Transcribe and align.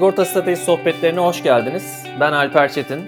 Sigorta 0.00 0.24
Stratejisi 0.24 0.64
sohbetlerine 0.64 1.20
hoş 1.20 1.42
geldiniz. 1.42 2.04
Ben 2.20 2.32
Alper 2.32 2.72
Çetin. 2.72 3.04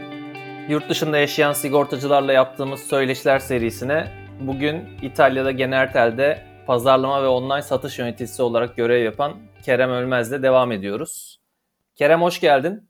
Yurt 0.68 0.88
dışında 0.88 1.18
yaşayan 1.18 1.52
sigortacılarla 1.52 2.32
yaptığımız 2.32 2.80
söyleşiler 2.80 3.38
serisine 3.38 4.12
bugün 4.40 4.84
İtalya'da 5.02 5.50
Genertel'de 5.50 6.46
pazarlama 6.66 7.22
ve 7.22 7.26
online 7.26 7.62
satış 7.62 7.98
yöneticisi 7.98 8.42
olarak 8.42 8.76
görev 8.76 9.04
yapan 9.04 9.34
Kerem 9.62 9.90
Ölmez'le 9.90 10.42
devam 10.42 10.72
ediyoruz. 10.72 11.40
Kerem 11.94 12.22
hoş 12.22 12.40
geldin. 12.40 12.88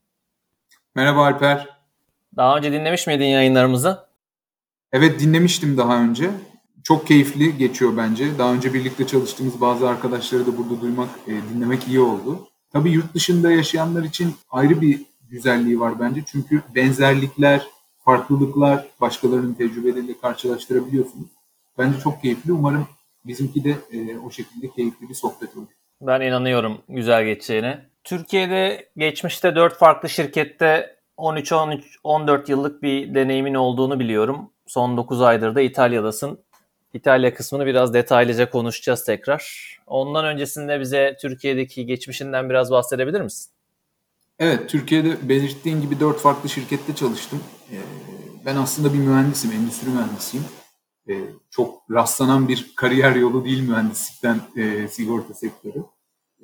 Merhaba 0.94 1.24
Alper. 1.24 1.68
Daha 2.36 2.56
önce 2.56 2.72
dinlemiş 2.72 3.06
miydin 3.06 3.26
yayınlarımızı? 3.26 3.98
Evet 4.92 5.20
dinlemiştim 5.20 5.76
daha 5.76 6.02
önce. 6.02 6.30
Çok 6.84 7.06
keyifli 7.06 7.58
geçiyor 7.58 7.96
bence. 7.96 8.38
Daha 8.38 8.52
önce 8.54 8.74
birlikte 8.74 9.06
çalıştığımız 9.06 9.60
bazı 9.60 9.88
arkadaşları 9.88 10.46
da 10.46 10.58
burada 10.58 10.80
duymak, 10.80 11.08
e, 11.26 11.32
dinlemek 11.54 11.88
iyi 11.88 12.00
oldu. 12.00 12.48
Tabii 12.72 12.90
yurt 12.90 13.14
dışında 13.14 13.50
yaşayanlar 13.52 14.04
için 14.04 14.34
ayrı 14.50 14.80
bir 14.80 15.00
güzelliği 15.30 15.80
var 15.80 16.00
bence. 16.00 16.22
Çünkü 16.26 16.62
benzerlikler, 16.74 17.66
farklılıklar 17.98 18.86
başkalarının 19.00 19.54
tecrübeleriyle 19.54 20.18
karşılaştırabiliyorsunuz. 20.20 21.28
Bence 21.78 22.00
çok 22.00 22.22
keyifli. 22.22 22.52
Umarım 22.52 22.88
bizimki 23.24 23.64
de 23.64 23.70
e, 23.92 24.18
o 24.18 24.30
şekilde 24.30 24.70
keyifli 24.70 25.08
bir 25.08 25.14
sohbet 25.14 25.56
olur. 25.56 25.66
Ben 26.00 26.20
inanıyorum 26.20 26.78
güzel 26.88 27.24
geçeceğine. 27.24 27.80
Türkiye'de 28.04 28.88
geçmişte 28.96 29.54
4 29.56 29.78
farklı 29.78 30.08
şirkette 30.08 30.96
13-14 31.18 32.50
yıllık 32.50 32.82
bir 32.82 33.14
deneyimin 33.14 33.54
olduğunu 33.54 34.00
biliyorum. 34.00 34.50
Son 34.66 34.96
9 34.96 35.22
aydır 35.22 35.54
da 35.54 35.60
İtalya'dasın. 35.60 36.38
İtalya 36.94 37.34
kısmını 37.34 37.66
biraz 37.66 37.94
detaylıca 37.94 38.50
konuşacağız 38.50 39.04
tekrar. 39.04 39.72
Ondan 39.86 40.24
öncesinde 40.24 40.80
bize 40.80 41.16
Türkiye'deki 41.20 41.86
geçmişinden 41.86 42.50
biraz 42.50 42.70
bahsedebilir 42.70 43.20
misin? 43.20 43.52
Evet, 44.38 44.70
Türkiye'de 44.70 45.28
belirttiğin 45.28 45.80
gibi 45.80 46.00
dört 46.00 46.18
farklı 46.18 46.48
şirkette 46.48 46.94
çalıştım. 46.94 47.40
Ee, 47.72 47.76
ben 48.46 48.56
aslında 48.56 48.94
bir 48.94 48.98
mühendisim, 48.98 49.52
endüstri 49.52 49.90
mühendisiyim. 49.90 50.46
Ee, 51.08 51.20
çok 51.50 51.82
rastlanan 51.90 52.48
bir 52.48 52.72
kariyer 52.76 53.14
yolu 53.16 53.44
değil 53.44 53.68
mühendislikten 53.68 54.40
e, 54.56 54.88
sigorta 54.88 55.34
sektörü. 55.34 55.84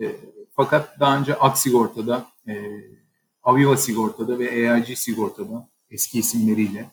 Ee, 0.00 0.16
fakat 0.56 1.00
daha 1.00 1.18
önce 1.18 1.34
Ak 1.34 1.58
Sigorta'da, 1.58 2.26
e, 2.48 2.62
Aviva 3.42 3.76
Sigorta'da 3.76 4.38
ve 4.38 4.44
EIG 4.44 4.96
Sigorta'da 4.96 5.68
eski 5.90 6.18
isimleriyle 6.18 6.90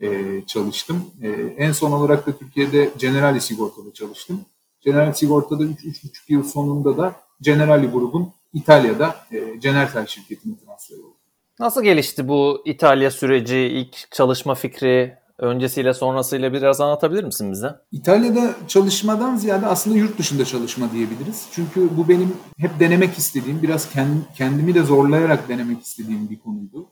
e, 0.00 0.42
çalıştım. 0.46 1.04
E, 1.22 1.28
en 1.56 1.72
son 1.72 1.92
olarak 1.92 2.26
da 2.26 2.32
Türkiye'de 2.32 2.90
Generali 2.98 3.40
Sigorta'da 3.40 3.92
çalıştım. 3.92 4.40
Generali 4.80 5.14
Sigorta'da 5.14 5.62
3-3,5 5.64 6.08
yıl 6.28 6.42
sonunda 6.42 6.98
da 6.98 7.14
Generali 7.40 7.86
grubun 7.86 8.32
İtalya'da 8.52 9.16
e, 9.32 9.56
General 9.58 10.06
şirketine 10.06 10.54
transfer 10.64 10.96
oldu. 10.96 11.14
Nasıl 11.58 11.82
gelişti 11.82 12.28
bu 12.28 12.62
İtalya 12.64 13.10
süreci, 13.10 13.56
ilk 13.58 14.12
çalışma 14.12 14.54
fikri, 14.54 15.20
öncesiyle 15.40 15.94
sonrasıyla 15.94 16.52
biraz 16.52 16.80
anlatabilir 16.80 17.24
misin 17.24 17.52
bize? 17.52 17.76
İtalya'da 17.92 18.54
çalışmadan 18.68 19.36
ziyade 19.36 19.66
aslında 19.66 19.96
yurt 19.96 20.18
dışında 20.18 20.44
çalışma 20.44 20.92
diyebiliriz. 20.92 21.46
Çünkü 21.52 21.96
bu 21.96 22.08
benim 22.08 22.36
hep 22.58 22.80
denemek 22.80 23.18
istediğim, 23.18 23.62
biraz 23.62 23.88
kendimi 24.36 24.74
de 24.74 24.82
zorlayarak 24.82 25.48
denemek 25.48 25.82
istediğim 25.82 26.30
bir 26.30 26.38
konuydu. 26.38 26.86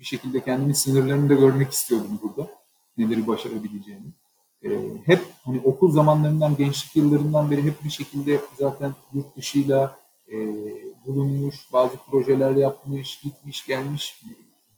Bir 0.00 0.04
şekilde 0.04 0.44
kendimin 0.44 0.72
sınırlarını 0.72 1.30
da 1.30 1.34
görmek 1.34 1.72
istiyordum 1.72 2.20
burada. 2.22 2.50
Neleri 2.98 3.26
başarabileceğimi. 3.26 4.12
E, 4.64 4.68
hep 5.04 5.20
hani 5.44 5.60
okul 5.64 5.92
zamanlarından, 5.92 6.56
gençlik 6.56 6.96
yıllarından 6.96 7.50
beri 7.50 7.62
hep 7.62 7.84
bir 7.84 7.90
şekilde 7.90 8.40
zaten 8.58 8.94
yurt 9.14 9.36
dışıyla 9.36 9.96
e, 10.32 10.36
bulunmuş, 11.06 11.56
bazı 11.72 11.96
projeler 12.10 12.56
yapmış, 12.56 13.20
gitmiş, 13.20 13.66
gelmiş 13.66 14.22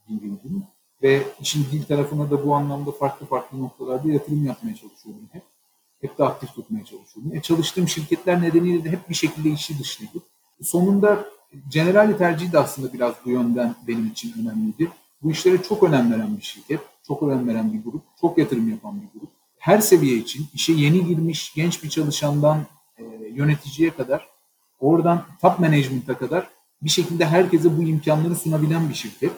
biriydim. 0.09 0.65
Ve 1.03 1.23
işin 1.41 1.67
dil 1.73 1.85
tarafına 1.85 2.31
da 2.31 2.47
bu 2.47 2.55
anlamda 2.55 2.91
farklı 2.91 3.27
farklı 3.27 3.63
noktalarda 3.63 4.13
yatırım 4.13 4.47
yapmaya 4.47 4.75
çalışıyordum 4.75 5.29
hep. 5.33 5.43
Hep 6.01 6.19
de 6.19 6.25
aktif 6.25 6.55
tutmaya 6.55 6.85
çalışıyordum. 6.85 7.37
E, 7.37 7.43
çalıştığım 7.43 7.89
şirketler 7.89 8.43
nedeniyle 8.43 8.85
de 8.85 8.91
hep 8.91 9.09
bir 9.09 9.15
şekilde 9.15 9.51
işi 9.51 9.79
dışlıydı. 9.79 10.19
Sonunda 10.63 11.25
Generali 11.69 12.17
tercihi 12.17 12.53
de 12.53 12.59
aslında 12.59 12.93
biraz 12.93 13.15
bu 13.25 13.31
yönden 13.31 13.75
benim 13.89 14.07
için 14.07 14.35
önemliydi. 14.43 14.89
Bu 15.23 15.31
işlere 15.31 15.63
çok 15.63 15.83
önem 15.83 16.13
veren 16.13 16.37
bir 16.37 16.43
şirket, 16.43 16.81
çok 17.07 17.23
önem 17.23 17.49
veren 17.49 17.73
bir 17.73 17.85
grup, 17.85 18.03
çok 18.21 18.39
yatırım 18.39 18.71
yapan 18.71 19.03
bir 19.03 19.21
grup. 19.21 19.31
Her 19.59 19.79
seviye 19.79 20.17
için 20.17 20.47
işe 20.55 20.73
yeni 20.73 21.07
girmiş 21.07 21.55
genç 21.55 21.85
bir 21.85 21.89
çalışandan 21.89 22.67
e, 22.99 23.03
yöneticiye 23.35 23.91
kadar, 23.91 24.29
oradan 24.81 25.25
top 25.41 25.59
management'a 25.59 26.19
kadar 26.19 26.49
bir 26.83 26.91
şekilde 26.91 27.27
herkese 27.27 27.79
bu 27.79 27.83
imkanları 27.83 28.37
sunabilen 28.37 28.89
bir 28.89 28.95
şirket. 28.95 29.33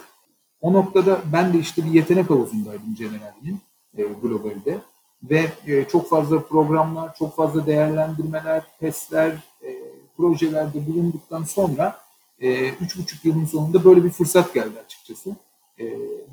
O 0.61 0.73
noktada 0.73 1.21
ben 1.33 1.53
de 1.53 1.59
işte 1.59 1.85
bir 1.85 1.91
yetenek 1.91 2.31
havuzundaydım 2.31 2.95
General'in 2.99 3.61
e, 3.99 4.03
globalde 4.03 4.79
ve 5.23 5.53
e, 5.67 5.85
çok 5.85 6.09
fazla 6.09 6.43
programlar, 6.43 7.15
çok 7.15 7.37
fazla 7.37 7.67
değerlendirmeler, 7.67 8.63
testler, 8.81 9.33
e, 9.63 9.79
projelerde 10.17 10.87
bulunduktan 10.87 11.45
sonra 11.45 11.99
e, 12.39 12.69
üç 12.69 12.99
buçuk 12.99 13.25
yılın 13.25 13.45
sonunda 13.45 13.85
böyle 13.85 14.05
bir 14.05 14.11
fırsat 14.11 14.55
geldi 14.55 14.81
açıkçası. 14.85 15.37
E, 15.81 15.85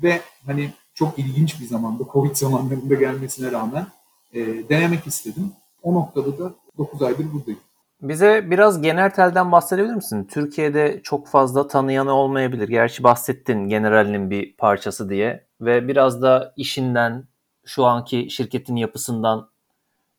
ve 0.02 0.20
hani 0.46 0.70
çok 0.94 1.18
ilginç 1.18 1.60
bir 1.60 1.66
zamanda, 1.66 2.04
Covid 2.12 2.36
zamanlarında 2.36 2.94
gelmesine 2.94 3.52
rağmen 3.52 3.86
e, 4.34 4.68
denemek 4.68 5.06
istedim. 5.06 5.52
O 5.82 5.94
noktada 5.94 6.38
da 6.38 6.54
9 6.78 7.02
aydır 7.02 7.32
buradayım. 7.32 7.60
Bize 8.02 8.50
biraz 8.50 8.82
Genertel'den 8.82 9.52
bahsedebilir 9.52 9.94
misin? 9.94 10.28
Türkiye'de 10.30 11.00
çok 11.02 11.28
fazla 11.28 11.68
tanıyanı 11.68 12.12
olmayabilir. 12.12 12.68
Gerçi 12.68 13.02
bahsettin 13.02 13.68
General'in 13.68 14.30
bir 14.30 14.56
parçası 14.56 15.08
diye. 15.10 15.46
Ve 15.60 15.88
biraz 15.88 16.22
da 16.22 16.52
işinden, 16.56 17.24
şu 17.64 17.84
anki 17.84 18.30
şirketin 18.30 18.76
yapısından 18.76 19.48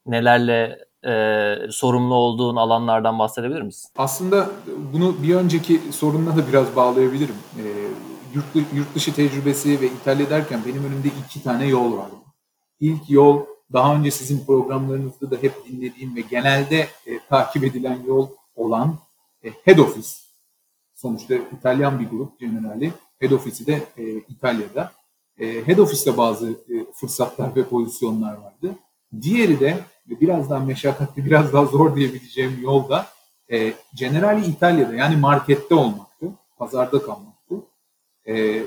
nelerle 0.05 0.79
e, 1.05 1.55
sorumlu 1.69 2.15
olduğun 2.15 2.55
alanlardan 2.55 3.19
bahsedebilir 3.19 3.61
misin? 3.61 3.91
Aslında 3.97 4.49
bunu 4.93 5.23
bir 5.23 5.35
önceki 5.35 5.81
sorunla 5.91 6.37
da 6.37 6.47
biraz 6.47 6.75
bağlayabilirim. 6.75 7.35
E, 7.57 7.63
yurt, 8.35 8.73
yurt 8.73 8.95
dışı 8.95 9.15
tecrübesi 9.15 9.81
ve 9.81 9.85
İtalya 9.87 10.29
derken 10.29 10.61
benim 10.65 10.85
önümde 10.85 11.07
iki 11.25 11.43
tane 11.43 11.67
yol 11.67 11.97
var. 11.97 12.09
İlk 12.79 13.09
yol 13.09 13.45
daha 13.73 13.95
önce 13.95 14.11
sizin 14.11 14.45
programlarınızda 14.45 15.31
da 15.31 15.35
hep 15.35 15.53
dinlediğim 15.67 16.15
ve 16.15 16.21
genelde 16.21 16.87
e, 17.05 17.19
takip 17.29 17.63
edilen 17.63 17.99
yol 18.07 18.29
olan 18.55 18.97
e, 19.43 19.49
Head 19.63 19.77
Office. 19.77 20.09
Sonuçta 20.95 21.35
İtalyan 21.35 21.99
bir 21.99 22.09
grup 22.09 22.39
Generali. 22.39 22.93
Head 23.19 23.31
Office'i 23.31 23.67
de 23.67 23.83
e, 23.97 24.17
İtalya'da. 24.17 24.91
E, 25.37 25.67
Head 25.67 25.77
Office'te 25.77 26.17
bazı 26.17 26.49
e, 26.49 26.93
fırsatlar 26.93 27.55
ve 27.55 27.63
pozisyonlar 27.63 28.33
vardı. 28.33 28.75
Diğeri 29.21 29.59
de 29.59 29.79
biraz 30.05 30.49
daha 30.49 30.59
meşakkatli, 30.59 31.25
biraz 31.25 31.53
daha 31.53 31.65
zor 31.65 31.95
diyebileceğim 31.95 32.59
yolda 32.61 33.07
e, 33.51 33.73
Generali 33.95 34.45
İtalya'da 34.45 34.95
yani 34.95 35.15
markette 35.15 35.75
olmaktı. 35.75 36.31
Pazarda 36.57 37.01
kalmak. 37.01 37.32
E, 38.27 38.63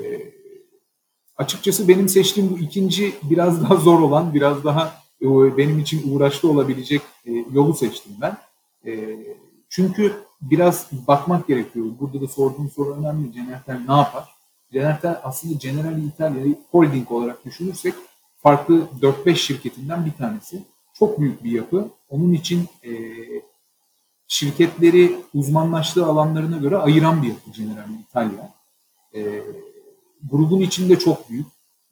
açıkçası 1.37 1.89
benim 1.89 2.09
seçtiğim 2.09 2.51
bu 2.51 2.59
ikinci 2.59 3.15
biraz 3.23 3.63
daha 3.63 3.77
zor 3.77 4.01
olan, 4.01 4.35
biraz 4.35 4.65
daha 4.65 5.03
e, 5.23 5.57
benim 5.57 5.79
için 5.79 6.15
uğraşlı 6.15 6.51
olabilecek 6.51 7.03
e, 7.25 7.33
yolu 7.53 7.75
seçtim 7.75 8.13
ben. 8.21 8.37
E, 8.87 9.17
çünkü 9.69 10.13
biraz 10.41 10.91
bakmak 11.09 11.49
gerekiyor. 11.49 11.87
Burada 12.01 12.21
da 12.21 12.29
sorduğum 12.29 12.71
soru 12.71 12.95
önemli. 12.95 13.33
Cenertel 13.33 13.81
ne 13.89 13.95
yapar? 13.97 14.29
Cenertel 14.73 15.21
aslında 15.23 15.55
General 15.55 15.99
Italia'yı 15.99 16.59
holding 16.71 17.13
olarak 17.13 17.45
düşünürsek 17.45 17.95
farklı 18.39 18.89
4-5 19.03 19.35
şirketinden 19.35 20.07
bir 20.07 20.13
tanesi. 20.13 20.63
Çok 20.95 21.21
büyük 21.21 21.45
bir 21.45 21.51
yapı. 21.51 21.89
Onun 22.09 22.33
için 22.33 22.69
e, 22.85 22.93
şirketleri 24.29 25.17
uzmanlaştığı 25.35 26.07
alanlarına 26.07 26.57
göre 26.57 26.77
ayıran 26.77 27.23
bir 27.23 27.29
yapı 27.29 27.51
General 27.51 27.91
Italia. 28.09 28.56
E, 29.17 29.43
grubun 30.31 30.61
içinde 30.61 30.99
çok 30.99 31.31
büyük. 31.31 31.47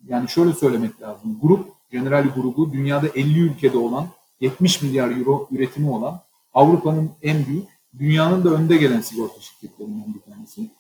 Yani 0.09 0.29
şöyle 0.29 0.53
söylemek 0.53 1.03
lazım. 1.03 1.39
Grup, 1.43 1.75
Generali 1.91 2.29
grubu 2.29 2.73
dünyada 2.73 3.09
50 3.15 3.41
ülkede 3.41 3.79
olan 3.79 4.07
70 4.41 4.83
milyar 4.83 5.11
euro 5.11 5.49
üretimi 5.51 5.91
olan 5.91 6.21
Avrupa'nın 6.55 7.11
en 7.23 7.47
büyük, 7.47 7.69
dünyanın 7.99 8.45
da 8.45 8.51
önde 8.51 8.77
gelen 8.77 9.01
sigorta 9.01 9.41
şirketlerinden 9.41 10.15
bir 10.15 10.33
tanesi. 10.33 10.71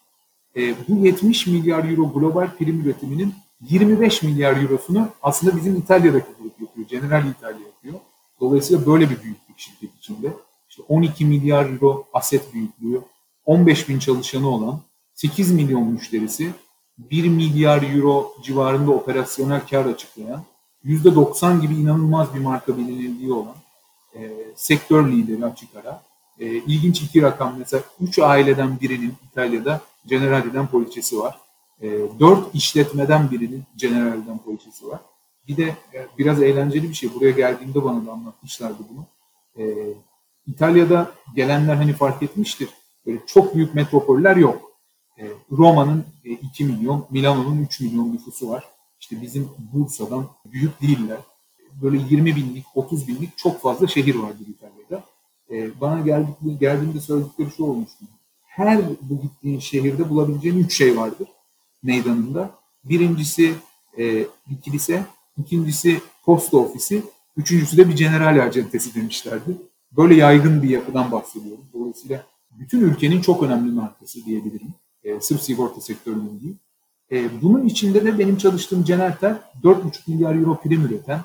E, 0.56 0.74
bu 0.88 1.06
70 1.06 1.46
milyar 1.46 1.90
euro 1.90 2.12
global 2.12 2.56
prim 2.56 2.80
üretiminin 2.80 3.34
25 3.60 4.22
milyar 4.22 4.62
eurosunu 4.62 5.08
aslında 5.22 5.56
bizim 5.56 5.76
İtalya'daki 5.76 6.26
grup 6.40 6.60
yapıyor. 6.60 6.88
General 6.88 7.30
İtalya 7.30 7.66
yapıyor. 7.66 7.94
Dolayısıyla 8.40 8.86
böyle 8.86 9.10
bir 9.10 9.22
büyüklük 9.22 9.58
şirket 9.58 9.90
içinde. 9.98 10.32
İşte 10.68 10.82
12 10.88 11.24
milyar 11.24 11.70
euro 11.70 12.04
aset 12.12 12.54
büyüklüğü, 12.54 13.00
15 13.44 13.88
bin 13.88 13.98
çalışanı 13.98 14.48
olan, 14.48 14.80
8 15.14 15.50
milyon 15.52 15.82
müşterisi, 15.88 16.50
1 16.98 17.28
milyar 17.28 17.82
euro 17.82 18.34
civarında 18.42 18.90
operasyonel 18.90 19.66
kar 19.66 19.86
açıklayan, 19.86 20.44
%90 20.84 21.60
gibi 21.60 21.74
inanılmaz 21.74 22.34
bir 22.34 22.40
marka 22.40 22.76
bilinirliği 22.76 23.32
olan 23.32 23.54
e, 24.14 24.30
sektör 24.56 25.12
lideri 25.12 25.44
açık 25.44 25.76
ara 25.76 26.02
E, 26.38 26.46
ilginç 26.46 27.02
iki 27.02 27.22
rakam 27.22 27.54
mesela 27.58 27.82
3 28.00 28.18
aileden 28.18 28.80
birinin 28.80 29.14
İtalya'da 29.30 29.80
Generali'den 30.06 30.66
poliçesi 30.66 31.18
var. 31.18 31.38
E, 31.82 31.88
4 32.20 32.54
işletmeden 32.54 33.30
birinin 33.30 33.62
Generali'den 33.76 34.38
poliçesi 34.38 34.86
var. 34.86 35.00
Bir 35.48 35.56
de 35.56 35.64
e, 35.94 36.06
biraz 36.18 36.42
eğlenceli 36.42 36.88
bir 36.88 36.94
şey. 36.94 37.14
Buraya 37.14 37.30
geldiğimde 37.30 37.84
bana 37.84 38.06
da 38.06 38.12
anlatmışlardı 38.12 38.78
bunu. 38.90 39.06
E, 39.64 39.64
İtalya'da 40.46 41.10
gelenler 41.36 41.74
hani 41.74 41.92
fark 41.92 42.22
etmiştir. 42.22 42.68
Böyle 43.06 43.18
çok 43.26 43.54
büyük 43.54 43.74
metropoller 43.74 44.36
yok. 44.36 44.73
E, 45.18 45.28
Roma'nın 45.50 46.04
e, 46.24 46.30
2 46.30 46.64
milyon, 46.64 47.06
Milano'nun 47.10 47.62
3 47.62 47.80
milyon 47.80 48.12
nüfusu 48.12 48.48
var. 48.48 48.64
İşte 49.00 49.22
bizim 49.22 49.48
Bursa'dan 49.72 50.26
büyük 50.46 50.82
değiller. 50.82 51.18
Böyle 51.82 51.98
20 52.10 52.36
binlik, 52.36 52.64
30 52.74 53.08
binlik 53.08 53.38
çok 53.38 53.60
fazla 53.60 53.86
şehir 53.86 54.14
vardır 54.14 54.46
İtalya'da. 54.48 55.04
E, 55.50 55.80
bana 55.80 56.00
geldik, 56.00 56.60
geldiğimde 56.60 57.00
söyledikleri 57.00 57.50
şu 57.56 57.64
olmuştu. 57.64 58.04
Her 58.42 58.88
bu 58.88 59.22
gittiğin 59.22 59.58
şehirde 59.58 60.10
bulabileceğin 60.10 60.58
üç 60.58 60.76
şey 60.76 60.96
vardır 60.96 61.28
meydanında. 61.82 62.50
Birincisi 62.84 63.54
e, 63.98 64.26
bir 64.50 64.60
kilise, 64.64 65.06
ikincisi 65.36 66.00
posta 66.24 66.56
ofisi, 66.56 67.02
üçüncüsü 67.36 67.76
de 67.76 67.88
bir 67.88 67.96
general 67.96 68.46
acentesi 68.46 68.94
demişlerdi. 68.94 69.56
Böyle 69.92 70.14
yaygın 70.14 70.62
bir 70.62 70.68
yapıdan 70.68 71.12
bahsediyorum. 71.12 71.64
Dolayısıyla 71.72 72.26
bütün 72.50 72.80
ülkenin 72.80 73.20
çok 73.20 73.42
önemli 73.42 73.72
markası 73.72 74.24
diyebilirim. 74.24 74.74
E, 75.04 75.20
sırf 75.20 75.42
sigorta 75.42 75.80
sektörünün 75.80 76.40
değil. 76.40 76.56
E, 77.12 77.42
bunun 77.42 77.66
içinde 77.66 78.04
de 78.04 78.18
benim 78.18 78.36
çalıştığım 78.36 78.84
Cenertel 78.84 79.38
4,5 79.62 80.10
milyar 80.10 80.34
euro 80.34 80.60
prim 80.60 80.82
üreten, 80.86 81.20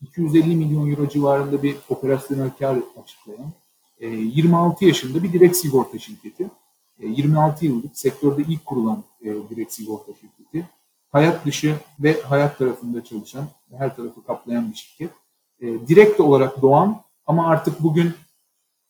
250 0.00 0.56
milyon 0.56 0.90
euro 0.90 1.08
civarında 1.08 1.62
bir 1.62 1.76
operasyonel 1.88 2.50
kar 2.58 2.76
açıklayan, 3.02 3.52
e, 4.00 4.06
26 4.08 4.84
yaşında 4.84 5.22
bir 5.22 5.32
direkt 5.32 5.56
sigorta 5.56 5.98
şirketi. 5.98 6.50
E, 7.00 7.06
26 7.06 7.66
yıllık 7.66 7.98
sektörde 7.98 8.42
ilk 8.42 8.66
kurulan 8.66 9.04
e, 9.20 9.34
direkt 9.50 9.72
sigorta 9.72 10.12
şirketi. 10.12 10.68
Hayat 11.12 11.46
dışı 11.46 11.76
ve 12.00 12.22
hayat 12.22 12.58
tarafında 12.58 13.04
çalışan, 13.04 13.44
her 13.78 13.96
tarafı 13.96 14.24
kaplayan 14.24 14.70
bir 14.70 14.76
şirket. 14.76 15.10
E, 15.60 15.66
direkt 15.66 16.20
olarak 16.20 16.62
doğan 16.62 17.02
ama 17.26 17.46
artık 17.48 17.82
bugün 17.82 18.12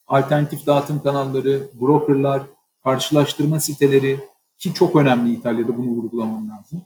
alternatif 0.07 0.67
dağıtım 0.67 1.03
kanalları, 1.03 1.69
brokerlar, 1.81 2.43
karşılaştırma 2.85 3.61
siteleri 3.61 4.21
ki 4.63 4.75
çok 4.75 4.97
önemli 4.97 5.33
İtalya'da 5.33 5.79
bunu 5.79 5.87
vurgulamam 5.87 6.49
lazım. 6.51 6.83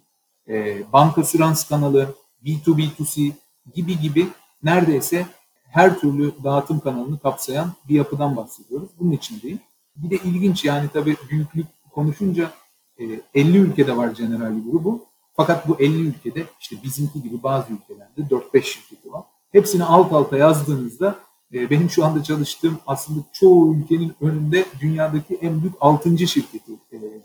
E, 0.49 0.83
banka 0.93 1.25
sürans 1.25 1.69
kanalı, 1.69 2.15
B2B2C 2.45 3.33
gibi 3.75 4.01
gibi 4.01 4.29
neredeyse 4.63 5.27
her 5.71 5.99
türlü 5.99 6.33
dağıtım 6.45 6.81
kanalını 6.81 7.19
kapsayan 7.19 7.73
bir 7.89 7.95
yapıdan 7.95 8.37
bahsediyoruz. 8.37 8.89
Bunun 9.01 9.13
için 9.13 9.43
değil. 9.43 9.59
Bir 9.97 10.11
de 10.11 10.17
ilginç 10.17 10.65
yani 10.65 10.89
tabii 10.93 11.17
büyüklük 11.31 11.67
konuşunca 11.91 12.51
e, 12.99 13.05
50 13.35 13.59
ülkede 13.59 13.97
var 13.97 14.09
Generali 14.09 14.63
grubu. 14.71 15.05
Fakat 15.37 15.69
bu 15.69 15.77
50 15.81 16.03
ülkede 16.03 16.45
işte 16.61 16.77
bizimki 16.85 17.23
gibi 17.23 17.43
bazı 17.43 17.73
ülkelerde 17.73 18.21
4-5 18.55 18.63
şirketi 18.63 19.13
var. 19.13 19.23
Hepsini 19.53 19.85
alt 19.85 20.13
alta 20.13 20.37
yazdığınızda 20.37 21.19
e, 21.55 21.71
benim 21.71 21.91
şu 21.91 22.05
anda 22.05 22.23
çalıştığım 22.23 22.79
aslında 22.87 23.21
çoğu 23.33 23.75
ülkenin 23.75 24.15
önünde 24.21 24.65
dünyadaki 24.81 25.35
en 25.35 25.61
büyük 25.61 25.75
6. 25.81 26.27
şirketi 26.27 26.73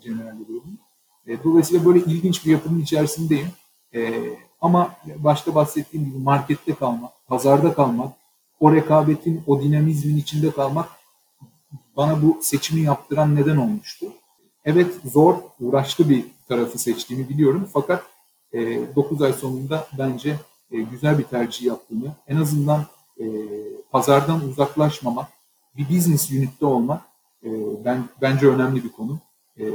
Generali 0.02 0.46
grubun. 0.46 0.80
E, 1.28 1.44
dolayısıyla 1.44 1.86
böyle 1.86 2.00
ilginç 2.00 2.46
bir 2.46 2.52
yapının 2.52 2.80
içerisindeyim. 2.80 3.48
E, 3.94 4.24
ama 4.62 4.96
başta 5.16 5.56
bahsettiğim 5.56 6.06
gibi 6.06 6.18
markette 6.18 6.76
kalmak, 6.76 7.12
pazarda 7.28 7.74
kalmak, 7.74 8.14
o 8.60 8.76
rekabetin, 8.76 9.44
o 9.48 9.62
dinamizmin 9.62 10.18
içinde 10.18 10.52
kalmak 10.52 10.90
bana 11.98 12.22
bu 12.22 12.40
seçimi 12.42 12.82
yaptıran 12.82 13.36
neden 13.36 13.58
olmuştu. 13.58 14.06
Evet 14.66 14.96
zor, 15.06 15.36
uğraşlı 15.60 16.10
bir 16.10 16.26
tarafı 16.48 16.80
seçtiğimi 16.80 17.30
biliyorum 17.30 17.70
fakat 17.74 18.04
e, 18.54 18.80
9 18.96 19.22
ay 19.22 19.34
sonunda 19.34 19.88
bence 19.98 20.36
e, 20.72 20.82
güzel 20.82 21.18
bir 21.20 21.24
tercih 21.24 21.66
yaptığımı, 21.66 22.16
en 22.28 22.36
azından 22.36 22.86
e, 23.20 23.26
pazardan 23.92 24.42
uzaklaşmamak, 24.44 25.28
bir 25.78 25.90
business 25.90 26.32
unit'te 26.32 26.66
olmak 26.66 27.02
e, 27.44 27.50
ben 27.86 28.04
bence 28.22 28.48
önemli 28.48 28.84
bir 28.84 28.92
konu. 28.92 29.20
E, 29.62 29.66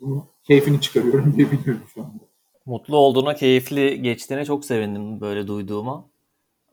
bunun 0.00 0.24
keyfini 0.44 0.80
çıkarıyorum 0.80 1.34
diyebiliyorum 1.36 1.82
şu 1.94 2.00
anda. 2.02 2.24
Mutlu 2.66 2.96
olduğuna, 2.96 3.34
keyifli 3.34 4.02
geçtiğine 4.02 4.44
çok 4.44 4.64
sevindim 4.64 5.20
böyle 5.20 5.46
duyduğuma. 5.46 6.04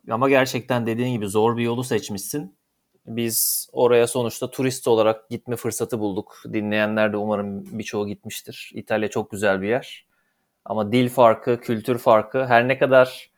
Ama 0.09 0.29
gerçekten 0.29 0.85
dediğin 0.85 1.13
gibi 1.13 1.27
zor 1.27 1.57
bir 1.57 1.63
yolu 1.63 1.83
seçmişsin. 1.83 2.55
Biz 3.05 3.69
oraya 3.73 4.07
sonuçta 4.07 4.51
turist 4.51 4.87
olarak 4.87 5.29
gitme 5.29 5.55
fırsatı 5.55 5.99
bulduk. 5.99 6.43
Dinleyenler 6.53 7.13
de 7.13 7.17
umarım 7.17 7.79
birçoğu 7.79 8.07
gitmiştir. 8.07 8.71
İtalya 8.73 9.09
çok 9.09 9.31
güzel 9.31 9.61
bir 9.61 9.67
yer. 9.67 10.05
Ama 10.65 10.91
dil 10.91 11.09
farkı, 11.09 11.59
kültür 11.61 11.97
farkı 11.97 12.45
her 12.45 12.67
ne 12.67 12.77
kadar 12.77 13.30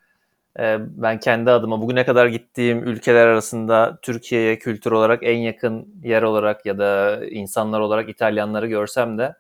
ben 0.79 1.19
kendi 1.19 1.51
adıma 1.51 1.81
bugüne 1.81 2.05
kadar 2.05 2.27
gittiğim 2.27 2.83
ülkeler 2.87 3.27
arasında 3.27 3.99
Türkiye'ye 4.01 4.59
kültür 4.59 4.91
olarak 4.91 5.19
en 5.23 5.37
yakın 5.37 5.87
yer 6.03 6.23
olarak 6.23 6.65
ya 6.65 6.77
da 6.77 7.19
insanlar 7.25 7.79
olarak 7.79 8.09
İtalyanları 8.09 8.67
görsem 8.67 9.17
de 9.17 9.35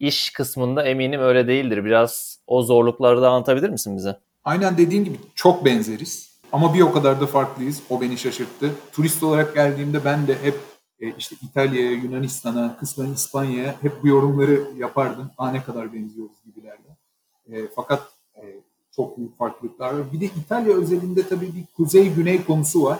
iş 0.00 0.30
kısmında 0.30 0.82
eminim 0.82 1.20
öyle 1.20 1.48
değildir. 1.48 1.84
Biraz 1.84 2.38
o 2.46 2.62
zorlukları 2.62 3.22
da 3.22 3.30
anlatabilir 3.30 3.70
misin 3.70 3.96
bize? 3.96 4.18
Aynen 4.44 4.76
dediğin 4.78 5.04
gibi 5.04 5.18
çok 5.34 5.64
benzeriz. 5.64 6.32
Ama 6.52 6.74
bir 6.74 6.80
o 6.80 6.92
kadar 6.92 7.20
da 7.20 7.26
farklıyız. 7.26 7.82
O 7.90 8.00
beni 8.00 8.18
şaşırttı. 8.18 8.70
Turist 8.92 9.22
olarak 9.22 9.54
geldiğimde 9.54 10.04
ben 10.04 10.26
de 10.26 10.36
hep 10.42 10.54
e, 11.00 11.12
işte 11.18 11.36
İtalya'ya, 11.42 11.90
Yunanistan'a, 11.90 12.76
kısmen 12.76 13.12
İspanya'ya 13.12 13.74
hep 13.82 14.02
bu 14.02 14.08
yorumları 14.08 14.60
yapardım. 14.76 15.30
Aa 15.38 15.50
ne 15.50 15.62
kadar 15.62 15.92
benziyoruz 15.92 16.36
gibilerden. 16.44 16.96
E, 17.52 17.68
fakat 17.74 18.02
çok 18.96 19.18
büyük 19.18 19.38
farklılıklar 19.38 19.92
var. 19.92 20.12
Bir 20.12 20.20
de 20.20 20.24
İtalya 20.24 20.76
özelinde 20.76 21.28
tabii 21.28 21.54
bir 21.54 21.64
kuzey-güney 21.76 22.44
konusu 22.44 22.82
var. 22.82 22.98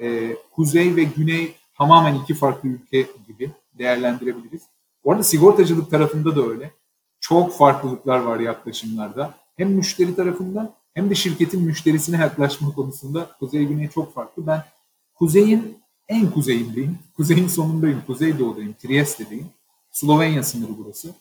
E, 0.00 0.36
kuzey 0.52 0.96
ve 0.96 1.04
güney 1.04 1.54
tamamen 1.78 2.14
iki 2.14 2.34
farklı 2.34 2.68
ülke 2.68 3.06
gibi 3.26 3.50
değerlendirebiliriz. 3.78 4.62
Bu 5.04 5.12
arada 5.12 5.22
sigortacılık 5.22 5.90
tarafında 5.90 6.36
da 6.36 6.46
öyle. 6.46 6.70
Çok 7.20 7.56
farklılıklar 7.56 8.18
var 8.18 8.40
yaklaşımlarda. 8.40 9.34
Hem 9.56 9.70
müşteri 9.70 10.16
tarafından 10.16 10.74
hem 10.94 11.10
de 11.10 11.14
şirketin 11.14 11.62
müşterisine 11.62 12.16
yaklaşma 12.16 12.74
konusunda 12.74 13.30
Kuzey 13.38 13.64
Güney 13.64 13.88
çok 13.88 14.14
farklı. 14.14 14.46
Ben 14.46 14.64
kuzeyin 15.14 15.78
en 16.08 16.30
kuzeyindeyim. 16.30 16.98
Kuzeyin 17.16 17.48
sonundayım. 17.48 18.02
Kuzeydoğudayım. 18.06 18.72
Trieste'deyim. 18.72 19.46
Slovenya 19.90 20.42
sınırı 20.42 20.78
burası. 20.78 21.14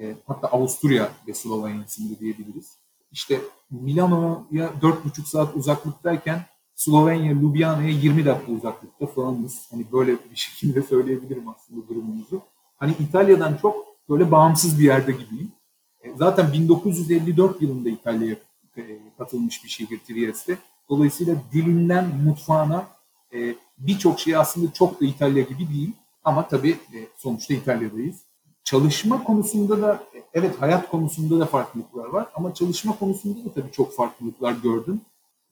E, 0.00 0.14
hatta 0.26 0.48
Avusturya 0.48 1.12
ve 1.28 1.34
Slovenya 1.34 1.84
sınırı 1.86 2.20
diyebiliriz. 2.20 2.78
İşte 3.12 3.40
Milano'ya 3.70 4.66
4,5 4.82 5.24
saat 5.24 5.56
uzaklıktayken 5.56 6.46
Slovenya, 6.74 7.32
Ljubljana'ya 7.32 7.88
20 7.88 8.24
dakika 8.24 8.52
uzaklıkta 8.52 9.06
falanız. 9.06 9.66
Hani 9.70 9.86
böyle 9.92 10.12
bir 10.12 10.18
şekilde 10.36 10.82
söyleyebilirim 10.82 11.48
aslında 11.48 11.88
durumumuzu. 11.88 12.42
Hani 12.76 12.94
İtalya'dan 13.00 13.56
çok 13.56 13.86
böyle 14.08 14.30
bağımsız 14.30 14.78
bir 14.78 14.84
yerde 14.84 15.12
gibiyim. 15.12 15.52
E, 16.00 16.16
zaten 16.16 16.52
1954 16.52 17.62
yılında 17.62 17.88
İtalya'ya 17.88 18.36
e, 18.76 18.82
katılmış 19.18 19.64
bir 19.64 19.68
şehir 19.68 19.98
Trieste. 19.98 20.58
Dolayısıyla 20.88 21.36
dilinden 21.52 22.16
mutfağına 22.24 22.86
e, 23.34 23.54
birçok 23.78 24.20
şey 24.20 24.36
aslında 24.36 24.72
çok 24.72 25.00
da 25.00 25.04
İtalya 25.04 25.42
gibi 25.42 25.68
değil. 25.68 25.92
Ama 26.24 26.48
tabii 26.48 26.76
sonuçta 27.16 27.54
İtalya'dayız. 27.54 28.27
Çalışma 28.68 29.24
konusunda 29.24 29.82
da 29.82 30.02
evet 30.34 30.62
hayat 30.62 30.90
konusunda 30.90 31.40
da 31.40 31.46
farklılıklar 31.46 32.04
var 32.04 32.26
ama 32.34 32.54
çalışma 32.54 32.98
konusunda 32.98 33.44
da 33.44 33.52
tabii 33.52 33.72
çok 33.72 33.94
farklılıklar 33.94 34.52
gördüm. 34.52 35.00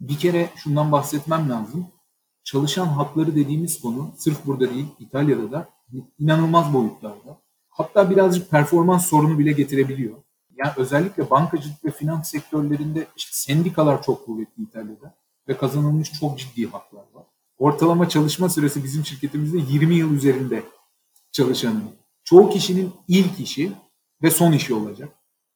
Bir 0.00 0.18
kere 0.18 0.50
şundan 0.56 0.92
bahsetmem 0.92 1.50
lazım. 1.50 1.86
Çalışan 2.44 2.86
hakları 2.86 3.36
dediğimiz 3.36 3.80
konu 3.80 4.10
sırf 4.18 4.46
burada 4.46 4.70
değil 4.70 4.86
İtalya'da 4.98 5.52
da 5.52 5.68
inanılmaz 6.18 6.74
boyutlarda. 6.74 7.40
Hatta 7.68 8.10
birazcık 8.10 8.50
performans 8.50 9.06
sorunu 9.06 9.38
bile 9.38 9.52
getirebiliyor. 9.52 10.16
Yani 10.56 10.72
özellikle 10.76 11.30
bankacılık 11.30 11.84
ve 11.84 11.90
finans 11.90 12.30
sektörlerinde 12.30 13.06
işte 13.16 13.30
sendikalar 13.32 14.02
çok 14.02 14.26
kuvvetli 14.26 14.62
İtalya'da 14.62 15.14
ve 15.48 15.56
kazanılmış 15.56 16.12
çok 16.20 16.38
ciddi 16.38 16.66
haklar 16.66 17.04
var. 17.14 17.24
Ortalama 17.58 18.08
çalışma 18.08 18.48
süresi 18.48 18.84
bizim 18.84 19.04
şirketimizde 19.04 19.58
20 19.68 19.94
yıl 19.94 20.12
üzerinde 20.14 20.62
çalışanın. 21.32 22.05
Çoğu 22.26 22.50
kişinin 22.50 22.92
ilk 23.08 23.40
işi 23.40 23.72
ve 24.22 24.30
son 24.30 24.52
işi 24.52 24.74
olacak. 24.74 25.08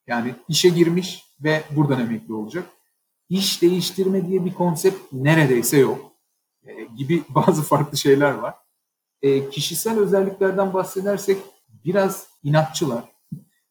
Yani 0.07 0.35
işe 0.49 0.69
girmiş 0.69 1.25
ve 1.41 1.63
buradan 1.77 2.01
emekli 2.01 2.35
olacak. 2.35 2.71
İş 3.29 3.63
değiştirme 3.63 4.29
diye 4.29 4.45
bir 4.45 4.55
konsept 4.55 5.13
neredeyse 5.13 5.79
yok. 5.79 6.13
E, 6.63 6.85
gibi 6.97 7.23
bazı 7.29 7.63
farklı 7.63 7.99
şeyler 7.99 8.33
var. 8.33 8.55
E, 9.23 9.51
kişisel 9.51 9.99
özelliklerden 9.99 10.75
bahsedersek 10.75 11.39
biraz 11.85 12.27
inatçılar. 12.43 13.05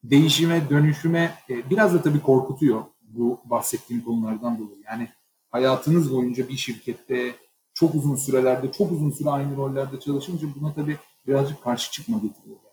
Değişime, 0.04 0.70
dönüşüme 0.70 1.38
e, 1.50 1.70
biraz 1.70 1.94
da 1.94 2.02
tabii 2.02 2.22
korkutuyor 2.22 2.84
bu 3.02 3.40
bahsettiğim 3.46 4.04
konulardan 4.04 4.60
dolayı. 4.60 4.82
Yani 4.86 5.10
hayatınız 5.50 6.14
boyunca 6.14 6.50
bir 6.50 6.58
şirkette 6.58 7.36
çok 7.74 7.96
uzun 7.96 8.16
sürelerde, 8.16 8.72
çok 8.72 8.92
uzun 8.92 9.12
süre 9.12 9.30
aynı 9.30 9.58
rollerde 9.58 10.00
çalışınca 10.00 10.48
buna 10.56 10.74
tabii 10.74 10.98
birazcık 11.28 11.64
karşı 11.64 11.92
çıkma 11.92 12.18
getiriyor. 12.18 12.69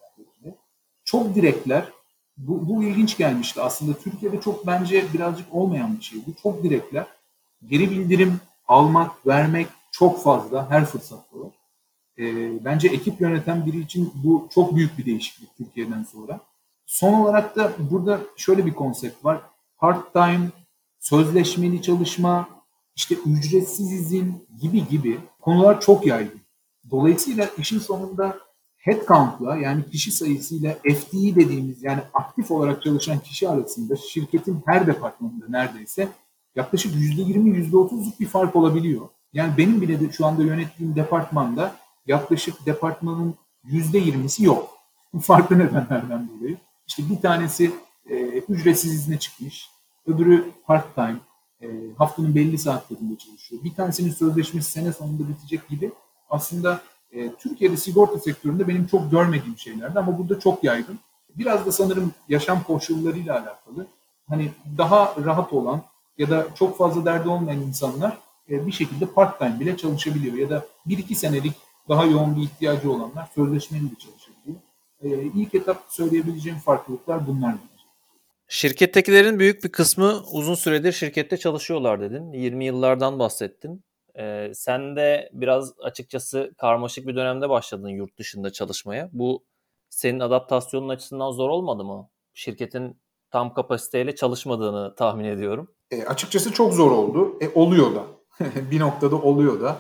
Çok 1.07 1.35
direkler, 1.35 1.85
bu, 2.37 2.69
bu 2.69 2.83
ilginç 2.83 3.17
gelmişti. 3.17 3.61
Aslında 3.61 3.99
Türkiye'de 3.99 4.41
çok 4.41 4.67
bence 4.67 5.05
birazcık 5.15 5.55
olmayan 5.55 5.99
bir 5.99 6.03
şey. 6.03 6.19
Bu 6.27 6.35
çok 6.43 6.63
direkler. 6.63 7.07
Geri 7.67 7.91
bildirim 7.91 8.41
almak, 8.69 9.27
vermek 9.27 9.67
çok 9.91 10.23
fazla 10.23 10.71
her 10.71 10.85
fırsatta 10.85 11.39
var. 11.39 11.53
E, 12.19 12.25
bence 12.65 12.89
ekip 12.89 13.21
yöneten 13.21 13.67
biri 13.67 13.81
için 13.81 14.13
bu 14.15 14.49
çok 14.55 14.77
büyük 14.77 14.99
bir 14.99 15.07
değişiklik 15.07 15.57
Türkiye'den 15.57 16.03
sonra. 16.03 16.41
Son 16.87 17.13
olarak 17.13 17.57
da 17.57 17.73
burada 17.79 18.21
şöyle 18.37 18.67
bir 18.67 18.75
konsept 18.75 19.25
var. 19.25 19.41
Part-time, 19.79 20.49
sözleşmeli 21.01 21.83
çalışma, 21.83 22.49
işte 22.97 23.15
ücretsiz 23.15 23.93
izin 23.93 24.47
gibi 24.61 24.89
gibi 24.89 25.19
konular 25.41 25.81
çok 25.81 26.07
yaygın. 26.07 26.41
Dolayısıyla 26.91 27.49
işin 27.59 27.79
sonunda 27.79 28.39
headcount'la 28.87 29.57
yani 29.57 29.91
kişi 29.91 30.13
sayısıyla 30.13 30.75
FTE 30.75 31.35
dediğimiz 31.35 31.83
yani 31.83 32.01
aktif 32.15 32.51
olarak 32.51 32.83
çalışan 32.83 33.19
kişi 33.19 33.49
arasında 33.49 33.97
şirketin 33.97 34.63
her 34.67 34.87
departmanında 34.87 35.45
neredeyse 35.49 36.09
yaklaşık 36.57 36.95
%20 36.95 37.71
%30'luk 37.71 38.21
bir 38.21 38.27
fark 38.27 38.57
olabiliyor. 38.57 39.09
Yani 39.33 39.53
benim 39.59 39.81
bile 39.81 40.01
de 40.01 40.13
şu 40.13 40.27
anda 40.27 40.43
yönettiğim 40.43 40.97
departmanda 40.97 41.77
yaklaşık 42.07 42.67
departmanın 42.67 43.35
%20'si 43.65 44.45
yok. 44.45 44.79
Farklı 45.23 45.59
nedenlerden 45.59 46.29
dolayı. 46.29 46.57
İşte 46.87 47.03
bir 47.11 47.21
tanesi 47.21 47.71
e, 48.11 48.17
ücretsiz 48.39 48.95
izne 48.95 49.19
çıkmış, 49.19 49.71
öbürü 50.07 50.45
part 50.67 50.95
time, 50.95 51.17
e, 51.63 51.67
haftanın 51.99 52.35
belli 52.35 52.59
saatlerinde 52.59 53.19
çalışıyor. 53.19 53.65
Bir 53.65 53.75
tanesinin 53.75 54.11
sözleşmesi 54.11 54.71
sene 54.71 54.93
sonunda 54.93 55.29
bitecek 55.29 55.69
gibi 55.69 55.93
aslında 56.31 56.81
e, 57.13 57.35
Türkiye'de 57.35 57.77
sigorta 57.77 58.19
sektöründe 58.19 58.69
benim 58.69 58.87
çok 58.87 59.11
görmediğim 59.11 59.59
şeylerdi 59.59 59.99
ama 59.99 60.19
burada 60.19 60.41
çok 60.41 60.65
yaygın. 60.65 60.99
Biraz 61.35 61.67
da 61.67 61.73
sanırım 61.73 62.13
yaşam 62.29 62.63
koşullarıyla 62.63 63.35
alakalı. 63.35 63.87
Hani 64.29 64.51
daha 64.79 65.15
rahat 65.25 65.53
olan 65.53 65.83
ya 66.19 66.31
da 66.31 66.47
çok 66.55 66.79
fazla 66.79 67.05
derdi 67.05 67.29
olmayan 67.29 67.61
insanlar 67.61 68.19
e, 68.51 68.67
bir 68.67 68.73
şekilde 68.73 69.07
part 69.07 69.39
time 69.39 69.61
bile 69.61 69.77
çalışabiliyor 69.77 70.37
ya 70.37 70.51
da 70.51 70.67
bir 70.87 70.99
iki 70.99 71.15
senelik 71.15 71.53
daha 71.89 72.05
yoğun 72.05 72.37
bir 72.37 72.43
ihtiyacı 72.43 72.93
olanlar 72.93 73.29
sözleşmeli 73.35 73.91
de 73.91 73.95
çalışabiliyor. 73.99 74.61
E, 75.03 75.39
ilk 75.41 75.55
etap 75.55 75.85
söyleyebileceğim 75.89 76.59
farklılıklar 76.59 77.27
bunlar. 77.27 77.55
Şirkettekilerin 78.49 79.39
büyük 79.39 79.65
bir 79.65 79.69
kısmı 79.69 80.23
uzun 80.33 80.55
süredir 80.55 80.93
şirkette 80.93 81.37
çalışıyorlar 81.37 82.01
dedin. 82.01 82.33
20 82.33 82.65
yıllardan 82.65 83.19
bahsettin. 83.19 83.85
Ee, 84.19 84.51
sen 84.55 84.97
de 84.97 85.31
biraz 85.33 85.73
açıkçası 85.81 86.55
karmaşık 86.59 87.07
bir 87.07 87.17
dönemde 87.17 87.49
başladın 87.49 87.89
yurt 87.89 88.19
dışında 88.19 88.53
çalışmaya. 88.53 89.11
Bu 89.13 89.45
senin 89.91 90.21
adaptasyonun 90.21 90.89
açısından 90.89 91.31
zor 91.31 91.51
olmadı 91.51 91.85
mı? 91.85 92.09
Şirketin 92.35 93.01
tam 93.31 93.55
kapasiteyle 93.55 94.15
çalışmadığını 94.15 94.95
tahmin 94.95 95.25
ediyorum. 95.25 95.69
E, 95.91 96.05
açıkçası 96.05 96.53
çok 96.53 96.75
zor 96.75 96.91
oldu. 96.91 97.39
E, 97.41 97.49
oluyor 97.55 97.95
da. 97.95 98.05
bir 98.71 98.81
noktada 98.81 99.17
oluyor 99.17 99.61
da. 99.61 99.79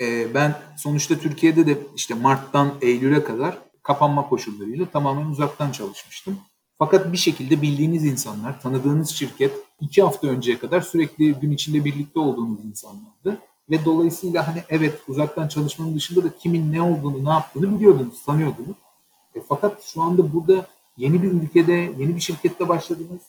E, 0.00 0.34
ben 0.34 0.54
sonuçta 0.76 1.18
Türkiye'de 1.18 1.66
de 1.66 1.78
işte 1.96 2.14
Mart'tan 2.14 2.74
Eylül'e 2.82 3.24
kadar 3.24 3.58
kapanma 3.82 4.28
koşullarıyla 4.28 4.86
tamamen 4.86 5.26
uzaktan 5.26 5.72
çalışmıştım. 5.72 6.38
Fakat 6.78 7.12
bir 7.12 7.16
şekilde 7.16 7.62
bildiğiniz 7.62 8.04
insanlar, 8.04 8.60
tanıdığınız 8.60 9.10
şirket 9.10 9.52
iki 9.80 10.02
hafta 10.02 10.26
önceye 10.26 10.58
kadar 10.58 10.80
sürekli 10.80 11.34
gün 11.34 11.50
içinde 11.50 11.84
birlikte 11.84 12.20
olduğunuz 12.20 12.64
insanlardı. 12.64 13.38
Ve 13.70 13.84
dolayısıyla 13.84 14.48
hani 14.48 14.62
evet 14.68 15.00
uzaktan 15.08 15.48
çalışmanın 15.48 15.94
dışında 15.94 16.24
da 16.24 16.36
kimin 16.38 16.72
ne 16.72 16.82
olduğunu, 16.82 17.24
ne 17.24 17.30
yaptığını 17.30 17.76
biliyordunuz, 17.78 18.24
tanıyordunuz. 18.24 18.76
E, 19.34 19.40
fakat 19.48 19.82
şu 19.82 20.02
anda 20.02 20.32
burada 20.32 20.66
yeni 20.96 21.22
bir 21.22 21.32
ülkede, 21.32 21.72
yeni 21.72 22.16
bir 22.16 22.20
şirkette 22.20 22.68
başladınız. 22.68 23.22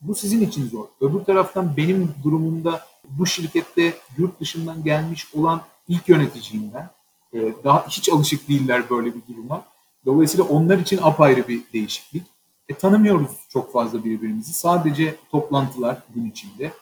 Bu 0.00 0.14
sizin 0.14 0.40
için 0.40 0.68
zor. 0.68 0.84
Öbür 1.00 1.24
taraftan 1.24 1.76
benim 1.76 2.14
durumumda 2.24 2.86
bu 3.08 3.26
şirkette 3.26 3.94
yurt 4.18 4.40
dışından 4.40 4.84
gelmiş 4.84 5.34
olan 5.34 5.60
ilk 5.88 6.08
yöneticiyim 6.08 6.70
ben. 6.74 6.90
E, 7.38 7.54
daha 7.64 7.86
hiç 7.86 8.08
alışık 8.08 8.48
değiller 8.48 8.90
böyle 8.90 9.14
bir 9.14 9.20
duruma. 9.28 9.64
Dolayısıyla 10.06 10.44
onlar 10.44 10.78
için 10.78 10.98
apayrı 11.02 11.48
bir 11.48 11.62
değişiklik. 11.72 12.22
E, 12.68 12.74
tanımıyoruz 12.74 13.30
çok 13.48 13.72
fazla 13.72 14.04
birbirimizi. 14.04 14.52
Sadece 14.52 15.16
toplantılar 15.30 16.02
gün 16.14 16.30
içinde. 16.30 16.72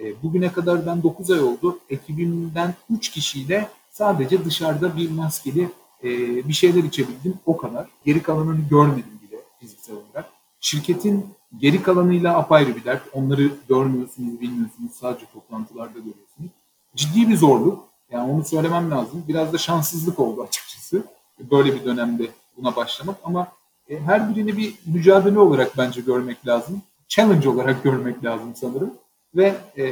E, 0.00 0.22
bugüne 0.22 0.52
kadar 0.52 0.86
ben 0.86 1.02
9 1.02 1.30
ay 1.30 1.40
oldu. 1.40 1.78
Ekibimden 1.90 2.74
3 2.90 3.10
kişiyle 3.10 3.68
sadece 3.90 4.44
dışarıda 4.44 4.96
bir 4.96 5.10
maskeli 5.10 5.68
e, 6.04 6.08
bir 6.48 6.52
şeyler 6.52 6.84
içebildim. 6.84 7.34
O 7.46 7.56
kadar. 7.56 7.86
Geri 8.04 8.22
kalanını 8.22 8.68
görmedim 8.70 9.20
bile 9.28 9.36
fiziksel 9.60 9.96
olarak. 9.96 10.30
Şirketin 10.60 11.26
geri 11.58 11.82
kalanıyla 11.82 12.38
apayrı 12.38 12.76
bir 12.76 12.84
dert. 12.84 13.02
Onları 13.12 13.50
görmüyorsunuz, 13.68 14.40
bilmiyorsunuz. 14.40 14.92
Sadece 14.92 15.26
toplantılarda 15.32 15.98
görüyorsunuz. 15.98 16.50
Ciddi 16.96 17.28
bir 17.28 17.36
zorluk. 17.36 17.84
Yani 18.10 18.32
onu 18.32 18.44
söylemem 18.44 18.90
lazım. 18.90 19.24
Biraz 19.28 19.52
da 19.52 19.58
şanssızlık 19.58 20.20
oldu 20.20 20.42
açıkçası. 20.42 21.02
Böyle 21.50 21.74
bir 21.74 21.84
dönemde 21.84 22.26
buna 22.56 22.76
başlamak 22.76 23.16
ama 23.24 23.48
e, 23.88 24.00
her 24.00 24.30
birini 24.30 24.56
bir 24.56 24.74
mücadele 24.86 25.38
olarak 25.38 25.78
bence 25.78 26.00
görmek 26.00 26.46
lazım. 26.46 26.82
Challenge 27.08 27.48
olarak 27.48 27.82
görmek 27.82 28.24
lazım 28.24 28.54
sanırım. 28.54 28.94
Ve 29.36 29.54
e, 29.78 29.84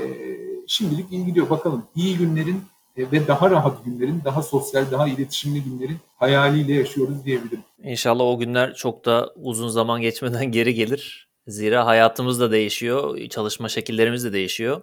şimdilik 0.66 1.12
iyi 1.12 1.26
gidiyor. 1.26 1.50
Bakalım 1.50 1.86
iyi 1.96 2.18
günlerin 2.18 2.62
e, 2.96 3.12
ve 3.12 3.26
daha 3.26 3.50
rahat 3.50 3.84
günlerin, 3.84 4.22
daha 4.24 4.42
sosyal, 4.42 4.90
daha 4.90 5.08
iletişimli 5.08 5.62
günlerin 5.62 5.96
hayaliyle 6.16 6.74
yaşıyoruz 6.74 7.24
diyebilirim. 7.24 7.64
İnşallah 7.82 8.24
o 8.24 8.38
günler 8.38 8.74
çok 8.74 9.04
da 9.04 9.32
uzun 9.36 9.68
zaman 9.68 10.00
geçmeden 10.00 10.44
geri 10.52 10.74
gelir. 10.74 11.28
Zira 11.46 11.86
hayatımız 11.86 12.40
da 12.40 12.50
değişiyor, 12.50 13.28
çalışma 13.28 13.68
şekillerimiz 13.68 14.24
de 14.24 14.32
değişiyor. 14.32 14.82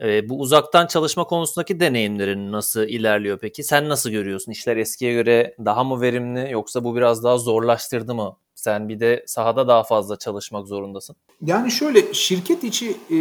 E, 0.00 0.28
bu 0.28 0.40
uzaktan 0.40 0.86
çalışma 0.86 1.24
konusundaki 1.24 1.80
deneyimlerin 1.80 2.52
nasıl 2.52 2.82
ilerliyor 2.82 3.38
peki? 3.38 3.64
Sen 3.64 3.88
nasıl 3.88 4.10
görüyorsun? 4.10 4.52
İşler 4.52 4.76
eskiye 4.76 5.12
göre 5.12 5.56
daha 5.64 5.84
mı 5.84 6.00
verimli 6.00 6.52
yoksa 6.52 6.84
bu 6.84 6.96
biraz 6.96 7.24
daha 7.24 7.38
zorlaştırdı 7.38 8.14
mı? 8.14 8.36
Sen 8.62 8.88
bir 8.88 9.00
de 9.00 9.24
sahada 9.26 9.68
daha 9.68 9.82
fazla 9.82 10.18
çalışmak 10.18 10.66
zorundasın. 10.66 11.16
Yani 11.40 11.70
şöyle 11.70 12.14
şirket 12.14 12.64
içi 12.64 12.96
e, 13.10 13.18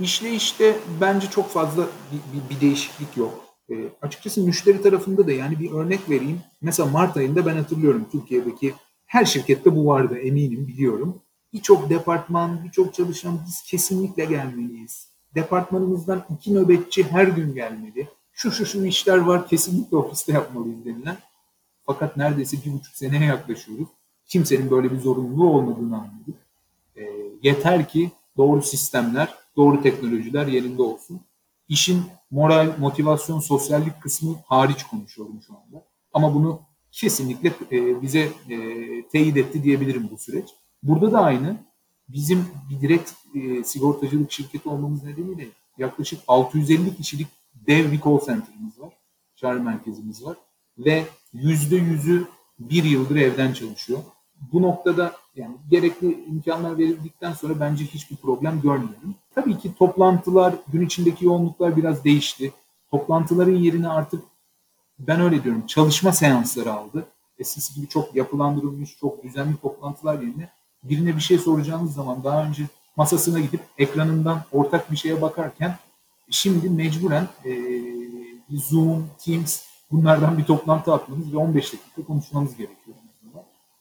işleyişte 0.00 0.76
bence 1.00 1.30
çok 1.30 1.50
fazla 1.50 1.82
bir, 1.82 2.18
bir, 2.32 2.56
bir 2.56 2.60
değişiklik 2.60 3.16
yok. 3.16 3.44
E, 3.70 3.74
açıkçası 4.02 4.40
müşteri 4.40 4.82
tarafında 4.82 5.26
da 5.26 5.32
yani 5.32 5.58
bir 5.58 5.72
örnek 5.72 6.10
vereyim. 6.10 6.40
Mesela 6.60 6.88
Mart 6.88 7.16
ayında 7.16 7.46
ben 7.46 7.56
hatırlıyorum 7.56 8.06
Türkiye'deki 8.12 8.74
her 9.06 9.24
şirkette 9.24 9.76
bu 9.76 9.86
vardı 9.86 10.18
eminim 10.18 10.66
biliyorum. 10.66 11.22
Birçok 11.52 11.90
departman, 11.90 12.64
birçok 12.64 12.94
çalışan 12.94 13.40
biz 13.46 13.62
kesinlikle 13.62 14.24
gelmeliyiz 14.24 15.10
departmanımızdan 15.34 16.24
iki 16.30 16.54
nöbetçi 16.54 17.04
her 17.04 17.26
gün 17.26 17.54
gelmeli. 17.54 18.08
Şu 18.32 18.50
şu 18.52 18.66
şu 18.66 18.84
işler 18.84 19.18
var 19.18 19.48
kesinlikle 19.48 19.96
ofiste 19.96 20.32
yapmalıyız 20.32 20.84
denilen. 20.84 21.16
Fakat 21.86 22.16
neredeyse 22.16 22.56
bir 22.64 22.72
buçuk 22.72 22.96
seneye 22.96 23.24
yaklaşıyoruz. 23.24 23.88
Kimsenin 24.30 24.70
böyle 24.70 24.92
bir 24.92 24.98
zorunluluğu 24.98 25.50
olmadığını 25.50 25.96
anladık. 25.96 26.34
E, 26.96 27.02
yeter 27.42 27.88
ki 27.88 28.10
doğru 28.36 28.62
sistemler, 28.62 29.34
doğru 29.56 29.82
teknolojiler 29.82 30.46
yerinde 30.46 30.82
olsun. 30.82 31.20
İşin 31.68 32.02
moral, 32.30 32.72
motivasyon, 32.78 33.40
sosyallik 33.40 34.02
kısmı 34.02 34.36
hariç 34.46 34.82
konuşuyorum 34.84 35.42
şu 35.46 35.52
anda. 35.52 35.84
Ama 36.12 36.34
bunu 36.34 36.60
kesinlikle 36.92 37.52
e, 37.72 38.02
bize 38.02 38.28
e, 38.48 38.58
teyit 39.08 39.36
etti 39.36 39.62
diyebilirim 39.62 40.08
bu 40.12 40.18
süreç. 40.18 40.48
Burada 40.82 41.12
da 41.12 41.20
aynı 41.20 41.56
bizim 42.08 42.46
bir 42.70 42.80
direkt 42.80 43.12
e, 43.34 43.64
sigortacılık 43.64 44.32
şirketi 44.32 44.68
olmamız 44.68 45.04
nedeniyle 45.04 45.48
yaklaşık 45.78 46.20
650 46.28 46.96
kişilik 46.96 47.26
dev 47.54 47.92
bir 47.92 48.00
call 48.00 48.20
center'ımız 48.20 48.80
var. 48.80 48.92
Çağrı 49.36 49.62
merkezimiz 49.62 50.24
var. 50.24 50.36
Ve 50.78 51.04
yüzde 51.32 51.76
yüzü 51.76 52.26
bir 52.58 52.84
yıldır 52.84 53.16
evden 53.16 53.52
çalışıyor. 53.52 53.98
Bu 54.52 54.62
noktada 54.62 55.12
yani 55.36 55.56
gerekli 55.70 56.24
imkanlar 56.24 56.78
verildikten 56.78 57.32
sonra 57.32 57.60
bence 57.60 57.84
hiçbir 57.84 58.16
problem 58.16 58.60
görmüyorum. 58.60 59.14
Tabii 59.34 59.58
ki 59.58 59.74
toplantılar, 59.74 60.54
gün 60.72 60.86
içindeki 60.86 61.24
yoğunluklar 61.24 61.76
biraz 61.76 62.04
değişti. 62.04 62.52
Toplantıların 62.90 63.56
yerine 63.56 63.88
artık 63.88 64.22
ben 64.98 65.20
öyle 65.20 65.44
diyorum 65.44 65.66
çalışma 65.66 66.12
seansları 66.12 66.72
aldı. 66.72 67.06
Eskisi 67.38 67.74
gibi 67.74 67.88
çok 67.88 68.14
yapılandırılmış, 68.14 68.96
çok 69.00 69.22
düzenli 69.22 69.56
toplantılar 69.56 70.14
yerine 70.14 70.48
birine 70.82 71.16
bir 71.16 71.20
şey 71.20 71.38
soracağınız 71.38 71.94
zaman 71.94 72.24
daha 72.24 72.44
önce 72.44 72.66
masasına 72.96 73.40
gidip 73.40 73.60
ekranından 73.78 74.42
ortak 74.52 74.90
bir 74.90 74.96
şeye 74.96 75.22
bakarken 75.22 75.78
şimdi 76.30 76.70
mecburen 76.70 77.28
e, 77.44 77.52
Zoom, 78.50 79.10
Teams 79.24 79.62
bunlardan 79.90 80.38
bir 80.38 80.44
toplantı 80.44 80.92
atmanız 80.92 81.32
ve 81.32 81.36
15 81.36 81.72
dakika 81.72 82.04
konuşmanız 82.06 82.56
gerekiyor. 82.56 82.96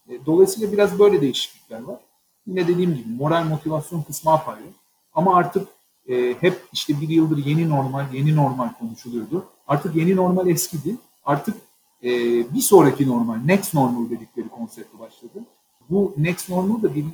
E, 0.09 0.25
dolayısıyla 0.25 0.71
biraz 0.71 0.99
böyle 0.99 1.21
değişiklikler 1.21 1.83
var. 1.83 1.99
Yine 2.47 2.67
dediğim 2.67 2.95
gibi 2.95 3.09
moral 3.09 3.43
motivasyon 3.43 4.01
kısmı 4.01 4.31
apayrı. 4.31 4.67
Ama 5.13 5.35
artık 5.35 5.67
e, 6.09 6.35
hep 6.39 6.61
işte 6.73 7.01
bir 7.01 7.09
yıldır 7.09 7.45
yeni 7.45 7.69
normal, 7.69 8.13
yeni 8.13 8.35
normal 8.35 8.69
konuşuluyordu. 8.79 9.45
Artık 9.67 9.95
yeni 9.95 10.15
normal 10.15 10.47
eskidi. 10.47 10.95
Artık 11.25 11.57
e, 12.03 12.09
bir 12.53 12.61
sonraki 12.61 13.07
normal, 13.07 13.35
next 13.45 13.73
normal 13.73 14.09
dedikleri 14.09 14.49
konsepti 14.49 14.99
başladı. 14.99 15.45
Bu 15.89 16.13
next 16.17 16.49
normal 16.49 16.81
da 16.81 16.95
bir, 16.95 17.05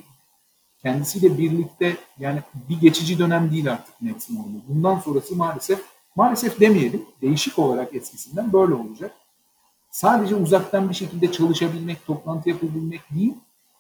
kendisiyle 0.82 1.38
birlikte 1.38 1.98
yani 2.20 2.40
bir 2.70 2.80
geçici 2.80 3.20
dönem 3.20 3.52
değil 3.52 3.72
artık 3.72 4.02
next 4.02 4.30
normal. 4.30 4.60
Bundan 4.68 5.00
sonrası 5.00 5.36
maalesef, 5.36 5.80
maalesef 6.16 6.60
demeyelim, 6.60 7.06
değişik 7.22 7.60
olarak 7.60 7.96
eskisinden 7.96 8.54
böyle 8.54 8.74
olacak. 8.74 9.12
Sadece 9.96 10.36
uzaktan 10.36 10.90
bir 10.90 10.94
şekilde 10.94 11.32
çalışabilmek, 11.32 12.06
toplantı 12.06 12.50
yapabilmek 12.50 13.02
değil 13.16 13.34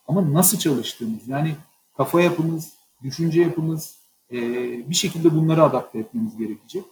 ama 0.07 0.33
nasıl 0.33 0.57
çalıştığımız, 0.57 1.27
yani 1.27 1.55
kafa 1.97 2.21
yapımız, 2.21 2.73
düşünce 3.03 3.41
yapımız, 3.41 3.95
e, 4.31 4.39
bir 4.89 4.95
şekilde 4.95 5.35
bunları 5.35 5.63
adapte 5.63 5.99
etmemiz 5.99 6.37
gerekecek. 6.37 6.83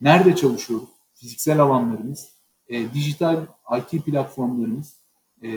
Nerede 0.00 0.36
çalışıyoruz? 0.36 0.88
Fiziksel 1.14 1.60
alanlarımız, 1.60 2.28
e, 2.68 2.94
dijital 2.94 3.46
IT 3.78 4.04
platformlarımız, 4.04 4.94
e, 5.42 5.48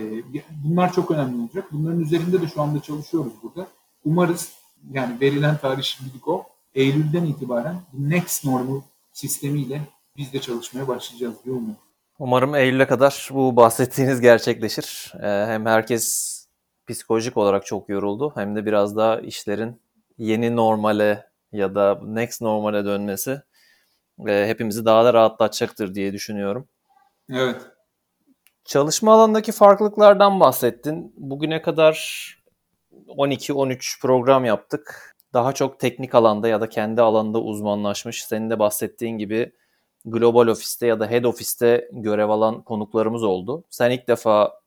bunlar 0.63 0.93
çok 0.93 1.11
önemli 1.11 1.41
olacak. 1.41 1.67
Bunların 1.71 1.99
üzerinde 1.99 2.41
de 2.41 2.47
şu 2.47 2.61
anda 2.61 2.81
çalışıyoruz 2.81 3.33
burada. 3.43 3.67
Umarız 4.03 4.53
yani 4.91 5.21
verilen 5.21 5.57
tarih 5.57 5.83
şimdilik 5.83 6.27
o. 6.27 6.45
Eylül'den 6.75 7.25
itibaren 7.25 7.81
next 7.93 8.45
normal 8.45 8.81
sistemiyle 9.13 9.81
biz 10.17 10.33
de 10.33 10.41
çalışmaya 10.41 10.87
başlayacağız 10.87 11.35
diyor 11.45 11.57
mu? 11.57 11.75
Umarım 12.19 12.55
Eylül'e 12.55 12.87
kadar 12.87 13.29
bu 13.31 13.55
bahsettiğiniz 13.55 14.21
gerçekleşir. 14.21 15.13
Ee, 15.21 15.27
hem 15.27 15.65
herkes 15.65 16.35
psikolojik 16.87 17.37
olarak 17.37 17.65
çok 17.65 17.89
yoruldu 17.89 18.31
hem 18.35 18.55
de 18.55 18.65
biraz 18.65 18.97
daha 18.97 19.19
işlerin 19.19 19.81
yeni 20.17 20.55
normale 20.55 21.29
ya 21.51 21.75
da 21.75 21.99
next 22.03 22.41
normale 22.41 22.85
dönmesi 22.85 23.41
e, 24.27 24.47
hepimizi 24.47 24.85
daha 24.85 25.05
da 25.05 25.13
rahatlatacaktır 25.13 25.95
diye 25.95 26.13
düşünüyorum. 26.13 26.67
Evet. 27.31 27.61
Çalışma 28.65 29.13
alanındaki 29.13 29.51
farklılıklardan 29.51 30.39
bahsettin. 30.39 31.13
Bugüne 31.17 31.61
kadar 31.61 31.95
12-13 33.07 34.01
program 34.01 34.45
yaptık. 34.45 35.15
Daha 35.33 35.53
çok 35.53 35.79
teknik 35.79 36.15
alanda 36.15 36.47
ya 36.47 36.61
da 36.61 36.69
kendi 36.69 37.01
alanda 37.01 37.41
uzmanlaşmış. 37.41 38.25
Senin 38.25 38.49
de 38.49 38.59
bahsettiğin 38.59 39.17
gibi 39.17 39.51
global 40.05 40.47
ofiste 40.47 40.87
ya 40.87 40.99
da 40.99 41.07
head 41.11 41.23
ofiste 41.23 41.89
görev 41.91 42.29
alan 42.29 42.61
konuklarımız 42.61 43.23
oldu. 43.23 43.63
Sen 43.69 43.91
ilk 43.91 44.07
defa 44.07 44.59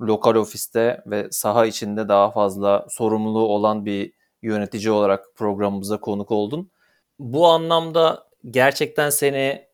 lokal 0.00 0.34
ofiste 0.34 1.02
ve 1.06 1.28
saha 1.30 1.66
içinde 1.66 2.08
daha 2.08 2.30
fazla 2.30 2.86
sorumluluğu 2.88 3.48
olan 3.48 3.86
bir 3.86 4.12
yönetici 4.42 4.90
olarak 4.90 5.24
programımıza 5.36 6.00
konuk 6.00 6.30
oldun. 6.30 6.70
Bu 7.18 7.48
anlamda 7.48 8.26
gerçekten 8.50 9.10
seni 9.10 9.66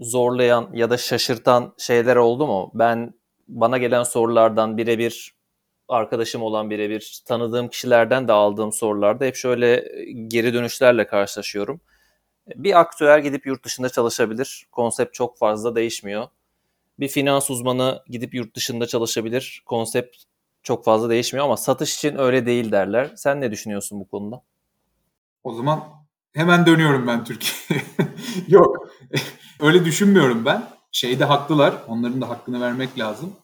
zorlayan 0.00 0.70
ya 0.72 0.90
da 0.90 0.96
şaşırtan 0.96 1.74
şeyler 1.78 2.16
oldu 2.16 2.46
mu? 2.46 2.70
Ben 2.74 3.14
bana 3.48 3.78
gelen 3.78 4.02
sorulardan 4.02 4.76
birebir 4.76 5.34
arkadaşım 5.88 6.42
olan 6.42 6.70
birebir 6.70 7.22
tanıdığım 7.26 7.68
kişilerden 7.68 8.28
de 8.28 8.32
aldığım 8.32 8.72
sorularda 8.72 9.24
hep 9.24 9.36
şöyle 9.36 9.88
geri 10.28 10.54
dönüşlerle 10.54 11.06
karşılaşıyorum. 11.06 11.80
Bir 12.54 12.80
aktüer 12.80 13.18
gidip 13.18 13.46
yurt 13.46 13.64
dışında 13.64 13.88
çalışabilir. 13.88 14.66
Konsept 14.72 15.14
çok 15.14 15.38
fazla 15.38 15.74
değişmiyor. 15.74 16.28
Bir 17.00 17.08
finans 17.08 17.50
uzmanı 17.50 18.02
gidip 18.06 18.34
yurt 18.34 18.56
dışında 18.56 18.86
çalışabilir. 18.86 19.62
Konsept 19.66 20.16
çok 20.62 20.84
fazla 20.84 21.10
değişmiyor 21.10 21.44
ama 21.44 21.56
satış 21.56 21.96
için 21.96 22.18
öyle 22.18 22.46
değil 22.46 22.72
derler. 22.72 23.12
Sen 23.16 23.40
ne 23.40 23.50
düşünüyorsun 23.50 24.00
bu 24.00 24.08
konuda? 24.08 24.42
O 25.44 25.54
zaman 25.54 25.84
hemen 26.32 26.66
dönüyorum 26.66 27.06
ben 27.06 27.24
Türkiye'ye. 27.24 27.84
Yok. 28.48 28.88
öyle 29.60 29.84
düşünmüyorum 29.84 30.44
ben. 30.44 30.68
Şeyde 30.92 31.24
haklılar. 31.24 31.74
Onların 31.88 32.20
da 32.20 32.28
hakkını 32.28 32.60
vermek 32.60 32.98
lazım. 32.98 33.36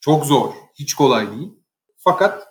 Çok 0.00 0.26
zor. 0.26 0.52
Hiç 0.74 0.94
kolay 0.94 1.30
değil. 1.30 1.52
Fakat 1.96 2.48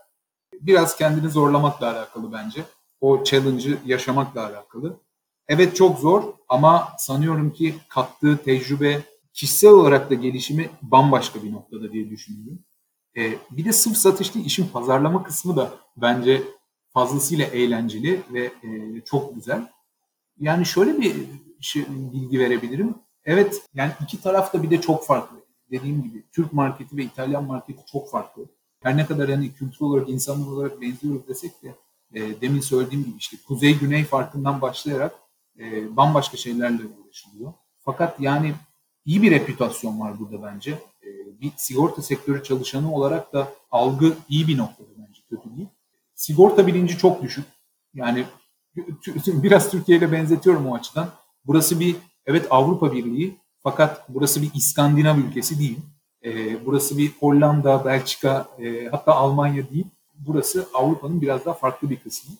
biraz 0.61 0.95
kendini 0.97 1.29
zorlamakla 1.29 1.91
alakalı 1.91 2.33
bence. 2.33 2.63
O 3.01 3.23
challenge'ı 3.23 3.77
yaşamakla 3.85 4.45
alakalı. 4.45 4.99
Evet 5.47 5.75
çok 5.75 5.99
zor 5.99 6.23
ama 6.49 6.87
sanıyorum 6.97 7.53
ki 7.53 7.75
kattığı 7.89 8.37
tecrübe 8.37 9.01
kişisel 9.33 9.71
olarak 9.71 10.09
da 10.09 10.13
gelişimi 10.13 10.69
bambaşka 10.81 11.43
bir 11.43 11.51
noktada 11.51 11.91
diye 11.91 12.09
düşünüyorum. 12.09 12.59
Ee, 13.17 13.33
bir 13.51 13.65
de 13.65 13.73
sırf 13.73 13.97
satış 13.97 14.35
değil, 14.35 14.45
işin 14.45 14.67
pazarlama 14.67 15.23
kısmı 15.23 15.55
da 15.55 15.73
bence 15.97 16.43
fazlasıyla 16.93 17.45
eğlenceli 17.45 18.21
ve 18.33 18.43
e, 18.45 19.01
çok 19.05 19.35
güzel. 19.35 19.71
Yani 20.39 20.65
şöyle 20.65 21.01
bir 21.01 21.15
şey, 21.61 21.85
bilgi 21.89 22.39
verebilirim. 22.39 22.95
Evet 23.25 23.61
yani 23.73 23.91
iki 24.01 24.21
taraf 24.21 24.53
da 24.53 24.63
bir 24.63 24.69
de 24.69 24.81
çok 24.81 25.05
farklı. 25.05 25.37
Dediğim 25.71 26.03
gibi 26.03 26.23
Türk 26.31 26.53
marketi 26.53 26.97
ve 26.97 27.03
İtalyan 27.03 27.43
marketi 27.43 27.81
çok 27.91 28.11
farklı. 28.11 28.45
Her 28.79 28.97
ne 28.97 29.05
kadar 29.05 29.29
yani 29.29 29.53
kültür 29.53 29.85
olarak, 29.85 30.09
insanlar 30.09 30.47
olarak 30.47 30.81
benziyoruz 30.81 31.27
desek 31.27 31.63
de 31.63 31.75
e, 32.13 32.41
demin 32.41 32.61
söylediğim 32.61 33.05
gibi 33.05 33.17
işte 33.17 33.37
kuzey-güney 33.47 34.03
farkından 34.03 34.61
başlayarak 34.61 35.24
e, 35.59 35.97
bambaşka 35.97 36.37
şeylerle 36.37 36.81
uğraşılıyor. 36.85 37.53
Fakat 37.77 38.19
yani 38.19 38.53
iyi 39.05 39.21
bir 39.21 39.31
reputasyon 39.31 39.99
var 39.99 40.19
burada 40.19 40.43
bence. 40.43 40.71
E, 41.03 41.09
bir 41.41 41.51
sigorta 41.57 42.01
sektörü 42.01 42.43
çalışanı 42.43 42.95
olarak 42.95 43.33
da 43.33 43.47
algı 43.71 44.13
iyi 44.29 44.47
bir 44.47 44.57
noktada 44.57 44.89
bence 44.97 45.21
kötü 45.29 45.57
değil. 45.57 45.67
Sigorta 46.15 46.67
bilinci 46.67 46.97
çok 46.97 47.21
düşük. 47.21 47.45
Yani 47.93 48.25
biraz 49.27 49.71
Türkiye 49.71 49.97
ile 49.97 50.11
benzetiyorum 50.11 50.67
o 50.67 50.75
açıdan. 50.75 51.09
Burası 51.45 51.79
bir 51.79 51.95
evet 52.25 52.47
Avrupa 52.49 52.93
Birliği 52.93 53.37
fakat 53.63 54.09
burası 54.09 54.41
bir 54.41 54.51
İskandinav 54.53 55.17
ülkesi 55.17 55.59
değil. 55.59 55.77
E, 56.25 56.65
burası 56.65 56.97
bir 56.97 57.11
Hollanda, 57.19 57.85
Belçika 57.85 58.47
e, 58.59 58.87
hatta 58.87 59.15
Almanya 59.15 59.69
değil. 59.69 59.85
Burası 60.15 60.67
Avrupa'nın 60.73 61.21
biraz 61.21 61.45
daha 61.45 61.53
farklı 61.53 61.89
bir 61.89 61.99
kısmı 61.99 62.35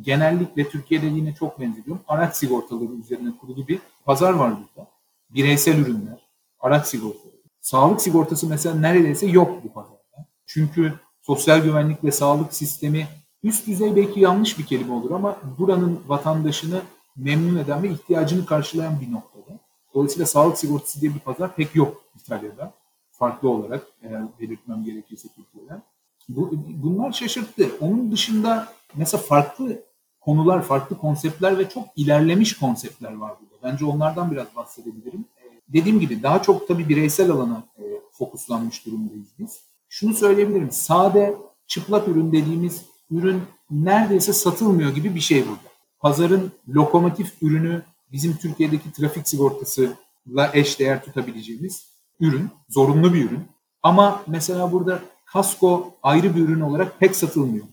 genellikle 0.00 0.68
Türkiye'de 0.68 1.06
yine 1.06 1.34
çok 1.34 1.60
benziyorum. 1.60 2.00
Araç 2.08 2.36
sigortaları 2.36 2.92
üzerine 2.92 3.36
kurulu 3.40 3.68
bir 3.68 3.78
pazar 4.04 4.32
var 4.32 4.50
burada. 4.50 4.88
Bireysel 5.30 5.78
ürünler, 5.78 6.28
araç 6.60 6.86
sigortaları. 6.86 7.34
Sağlık 7.60 8.00
sigortası 8.00 8.46
mesela 8.46 8.74
neredeyse 8.74 9.26
yok 9.26 9.64
bu 9.64 9.72
pazarda. 9.72 10.26
Çünkü 10.46 10.92
sosyal 11.22 11.62
güvenlik 11.62 12.04
ve 12.04 12.12
sağlık 12.12 12.54
sistemi 12.54 13.08
üst 13.42 13.66
düzey 13.66 13.96
belki 13.96 14.20
yanlış 14.20 14.58
bir 14.58 14.66
kelime 14.66 14.92
olur 14.92 15.10
ama 15.10 15.36
buranın 15.58 16.00
vatandaşını 16.06 16.82
memnun 17.16 17.58
eden 17.58 17.82
ve 17.82 17.88
ihtiyacını 17.88 18.46
karşılayan 18.46 19.00
bir 19.00 19.12
noktada. 19.12 19.58
Dolayısıyla 19.94 20.26
sağlık 20.26 20.58
sigortası 20.58 21.00
diye 21.00 21.14
bir 21.14 21.18
pazar 21.18 21.56
pek 21.56 21.74
yok 21.74 22.04
İtalya'da. 22.20 22.74
Farklı 23.10 23.48
olarak 23.48 23.86
eğer 24.02 24.22
belirtmem 24.40 24.84
gerekirse 24.84 25.28
Türkiye'den. 25.28 25.82
Bu, 26.28 26.50
bunlar 26.68 27.12
şaşırttı. 27.12 27.70
Onun 27.80 28.12
dışında 28.12 28.68
mesela 28.94 29.22
farklı 29.22 29.82
konular, 30.20 30.62
farklı 30.62 30.98
konseptler 30.98 31.58
ve 31.58 31.68
çok 31.68 31.84
ilerlemiş 31.96 32.58
konseptler 32.58 33.16
var 33.16 33.32
burada. 33.40 33.54
Bence 33.62 33.84
onlardan 33.84 34.30
biraz 34.30 34.46
bahsedebilirim. 34.56 35.24
Dediğim 35.68 36.00
gibi 36.00 36.22
daha 36.22 36.42
çok 36.42 36.68
tabii 36.68 36.88
bireysel 36.88 37.30
alana 37.30 37.64
e, 37.78 37.82
fokuslanmış 38.12 38.86
durumdayız 38.86 39.28
biz. 39.38 39.60
Şunu 39.88 40.14
söyleyebilirim. 40.14 40.70
Sade, 40.70 41.34
çıplak 41.66 42.08
ürün 42.08 42.32
dediğimiz 42.32 42.84
ürün 43.10 43.42
neredeyse 43.70 44.32
satılmıyor 44.32 44.94
gibi 44.94 45.14
bir 45.14 45.20
şey 45.20 45.42
burada. 45.42 45.74
Pazarın 46.00 46.52
lokomotif 46.68 47.42
ürünü 47.42 47.82
bizim 48.12 48.36
Türkiye'deki 48.36 48.92
trafik 48.92 49.28
sigortasıyla 49.28 50.50
eş 50.52 50.78
değer 50.78 51.04
tutabileceğimiz 51.04 51.88
ürün, 52.20 52.50
zorunlu 52.68 53.14
bir 53.14 53.24
ürün. 53.24 53.44
Ama 53.82 54.22
mesela 54.26 54.72
burada 54.72 55.02
kasko 55.34 55.94
ayrı 56.02 56.36
bir 56.36 56.40
ürün 56.40 56.60
olarak 56.60 57.00
pek 57.00 57.16
satılmıyor 57.16 57.66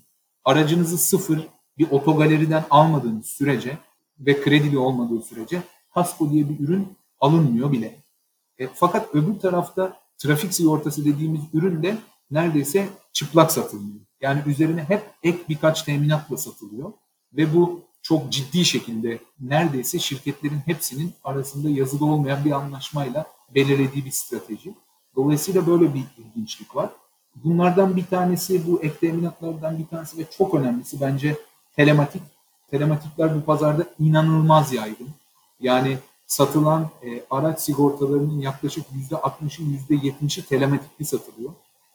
aracınızı 0.45 0.97
sıfır 0.97 1.47
bir 1.77 1.91
otogaleriden 1.91 2.65
almadığınız 2.69 3.25
sürece 3.25 3.77
ve 4.19 4.41
kredili 4.41 4.77
olmadığı 4.77 5.21
sürece 5.21 5.61
kasko 5.93 6.31
diye 6.31 6.49
bir 6.49 6.59
ürün 6.59 6.87
alınmıyor 7.19 7.71
bile. 7.71 7.95
E, 8.57 8.67
fakat 8.67 9.15
öbür 9.15 9.39
tarafta 9.39 9.97
trafik 10.17 10.53
sigortası 10.53 11.05
dediğimiz 11.05 11.41
ürün 11.53 11.83
de 11.83 11.97
neredeyse 12.31 12.89
çıplak 13.13 13.51
satılıyor. 13.51 13.99
Yani 14.21 14.41
üzerine 14.45 14.83
hep 14.83 15.03
ek 15.23 15.37
birkaç 15.49 15.83
teminatla 15.83 16.37
satılıyor 16.37 16.93
ve 17.33 17.53
bu 17.55 17.81
çok 18.01 18.31
ciddi 18.31 18.65
şekilde 18.65 19.19
neredeyse 19.39 19.99
şirketlerin 19.99 20.59
hepsinin 20.65 21.13
arasında 21.23 21.69
yazılı 21.69 22.05
olmayan 22.05 22.45
bir 22.45 22.51
anlaşmayla 22.51 23.25
belirlediği 23.55 24.05
bir 24.05 24.11
strateji. 24.11 24.75
Dolayısıyla 25.15 25.67
böyle 25.67 25.93
bir 25.93 26.03
ilginçlik 26.17 26.75
var. 26.75 26.89
Bunlardan 27.35 27.95
bir 27.95 28.05
tanesi 28.05 28.67
bu 28.67 28.81
ek 28.81 28.95
teminatlardan 29.01 29.77
bir 29.77 29.85
tanesi 29.85 30.17
ve 30.17 30.23
çok 30.37 30.53
önemlisi 30.53 31.01
bence 31.01 31.37
telematik. 31.75 32.21
Telematikler 32.71 33.35
bu 33.35 33.41
pazarda 33.41 33.85
inanılmaz 33.99 34.73
yaygın. 34.73 35.09
Yani 35.59 35.97
satılan 36.27 36.89
e, 37.03 37.23
araç 37.29 37.59
sigortalarının 37.59 38.39
yaklaşık 38.39 38.85
%60'ı 39.11 39.65
%70'i 39.89 40.45
telematikli 40.45 41.05
satılıyor. 41.05 41.51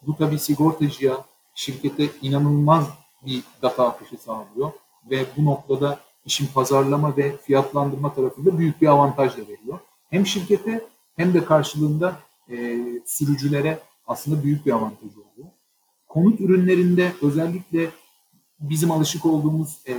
Bu 0.06 0.16
tabii 0.16 0.38
sigortacıya, 0.38 1.24
şirkete 1.54 2.08
inanılmaz 2.22 2.86
bir 3.26 3.42
data 3.62 3.88
akışı 3.88 4.16
sağlıyor 4.16 4.72
ve 5.10 5.24
bu 5.36 5.44
noktada 5.44 6.00
işin 6.24 6.46
pazarlama 6.46 7.16
ve 7.16 7.36
fiyatlandırma 7.36 8.14
tarafında 8.14 8.58
büyük 8.58 8.82
bir 8.82 8.86
avantaj 8.86 9.36
da 9.36 9.40
veriyor. 9.40 9.78
hem 10.10 10.26
şirkete 10.26 10.84
hem 11.16 11.34
de 11.34 11.44
karşılığında 11.44 12.16
e, 12.50 12.78
sürücülere 13.06 13.78
aslında 14.06 14.42
büyük 14.42 14.66
bir 14.66 14.72
avantaj 14.72 15.16
oldu. 15.16 15.46
Konut 16.08 16.40
ürünlerinde 16.40 17.12
özellikle 17.22 17.90
bizim 18.60 18.90
alışık 18.90 19.26
olduğumuz 19.26 19.78
e, 19.86 19.92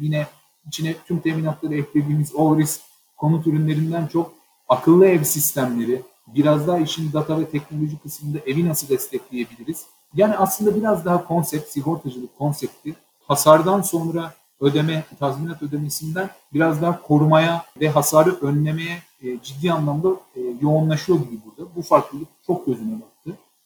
yine 0.00 0.26
içine 0.66 0.94
tüm 1.06 1.20
teminatları 1.20 1.74
eklediğimiz 1.74 2.32
all 2.38 2.58
risk 2.58 2.80
konut 3.16 3.46
ürünlerinden 3.46 4.06
çok 4.06 4.32
akıllı 4.68 5.06
ev 5.06 5.22
sistemleri, 5.22 6.02
biraz 6.26 6.66
daha 6.66 6.78
işin 6.78 7.12
data 7.12 7.40
ve 7.40 7.46
teknoloji 7.46 7.98
kısmında 7.98 8.38
evi 8.46 8.68
nasıl 8.68 8.88
destekleyebiliriz? 8.88 9.86
Yani 10.14 10.36
aslında 10.36 10.76
biraz 10.76 11.04
daha 11.04 11.24
konsept, 11.24 11.68
sigortacılık 11.68 12.38
konsepti 12.38 12.94
hasardan 13.26 13.82
sonra 13.82 14.34
ödeme, 14.60 15.04
tazminat 15.18 15.62
ödemesinden 15.62 16.30
biraz 16.52 16.82
daha 16.82 17.02
korumaya 17.02 17.64
ve 17.80 17.88
hasarı 17.88 18.36
önlemeye 18.40 19.02
e, 19.22 19.42
ciddi 19.42 19.72
anlamda 19.72 20.08
e, 20.36 20.40
yoğunlaşıyor 20.60 21.18
gibi 21.18 21.40
burada. 21.44 21.74
Bu 21.76 21.82
farklılık 21.82 22.28
çok 22.46 22.66
gözüme 22.66 23.00
battı 23.00 23.19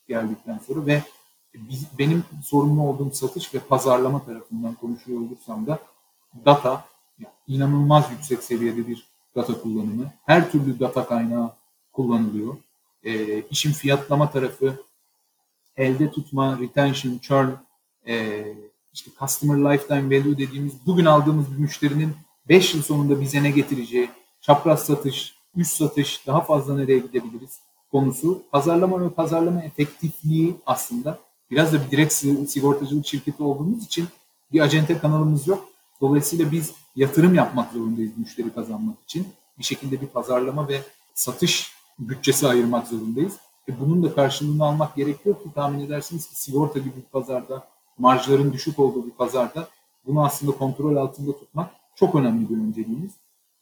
geldikten 0.09 0.59
sonra 0.67 0.87
ve 0.87 1.03
biz, 1.55 1.87
benim 1.99 2.25
sorumlu 2.45 2.83
olduğum 2.83 3.11
satış 3.11 3.55
ve 3.55 3.59
pazarlama 3.59 4.25
tarafından 4.25 4.75
konuşuyor 4.75 5.21
olursam 5.21 5.67
da 5.67 5.79
data 6.45 6.85
yani 7.19 7.33
inanılmaz 7.49 8.11
yüksek 8.11 8.43
seviyede 8.43 8.88
bir 8.88 9.07
data 9.37 9.61
kullanımı. 9.61 10.12
Her 10.27 10.51
türlü 10.51 10.81
data 10.81 11.07
kaynağı 11.07 11.53
kullanılıyor. 11.93 12.57
E, 13.05 13.43
işin 13.43 13.73
fiyatlama 13.73 14.31
tarafı, 14.31 14.83
elde 15.77 16.11
tutma, 16.11 16.59
retention, 16.59 17.19
churn, 17.19 17.49
e, 18.07 18.45
işte 18.93 19.11
customer 19.21 19.73
lifetime 19.73 20.21
value 20.21 20.38
dediğimiz 20.38 20.87
bugün 20.87 21.05
aldığımız 21.05 21.53
bir 21.53 21.59
müşterinin 21.59 22.17
5 22.49 22.75
yıl 22.75 22.83
sonunda 22.83 23.21
bize 23.21 23.43
ne 23.43 23.51
getireceği, 23.51 24.11
çapraz 24.40 24.87
satış, 24.87 25.35
üst 25.57 25.77
satış, 25.77 26.27
daha 26.27 26.40
fazla 26.40 26.77
nereye 26.77 26.99
gidebiliriz 26.99 27.61
konusu. 27.94 28.42
Pazarlama 28.52 29.04
ve 29.04 29.11
pazarlama 29.11 29.62
efektifliği 29.62 30.57
aslında 30.66 31.18
biraz 31.50 31.72
da 31.72 31.85
bir 31.85 31.90
direkt 31.90 32.12
sigortacılık 32.50 33.07
şirketi 33.07 33.42
olduğumuz 33.42 33.85
için 33.85 34.09
bir 34.52 34.61
acente 34.61 34.98
kanalımız 34.98 35.46
yok. 35.46 35.68
Dolayısıyla 36.00 36.52
biz 36.52 36.72
yatırım 36.96 37.35
yapmak 37.35 37.72
zorundayız 37.72 38.12
müşteri 38.16 38.54
kazanmak 38.54 39.02
için. 39.02 39.26
Bir 39.59 39.64
şekilde 39.64 40.00
bir 40.00 40.07
pazarlama 40.07 40.68
ve 40.68 40.80
satış 41.14 41.72
bütçesi 41.98 42.48
ayırmak 42.48 42.87
zorundayız. 42.87 43.33
E 43.68 43.80
bunun 43.80 44.02
da 44.02 44.14
karşılığını 44.14 44.64
almak 44.64 44.96
gerekiyor 44.96 45.42
ki 45.42 45.48
tahmin 45.54 45.80
edersiniz 45.80 46.28
ki 46.28 46.40
sigorta 46.40 46.78
gibi 46.78 46.96
bir 46.96 47.11
pazarda, 47.12 47.68
marjların 47.98 48.52
düşük 48.52 48.78
olduğu 48.78 49.07
bir 49.07 49.11
pazarda 49.11 49.68
bunu 50.07 50.24
aslında 50.24 50.52
kontrol 50.52 50.96
altında 50.96 51.38
tutmak 51.38 51.70
çok 51.94 52.14
önemli 52.14 52.50
bir 52.50 52.57
önceliğimiz. 52.57 53.12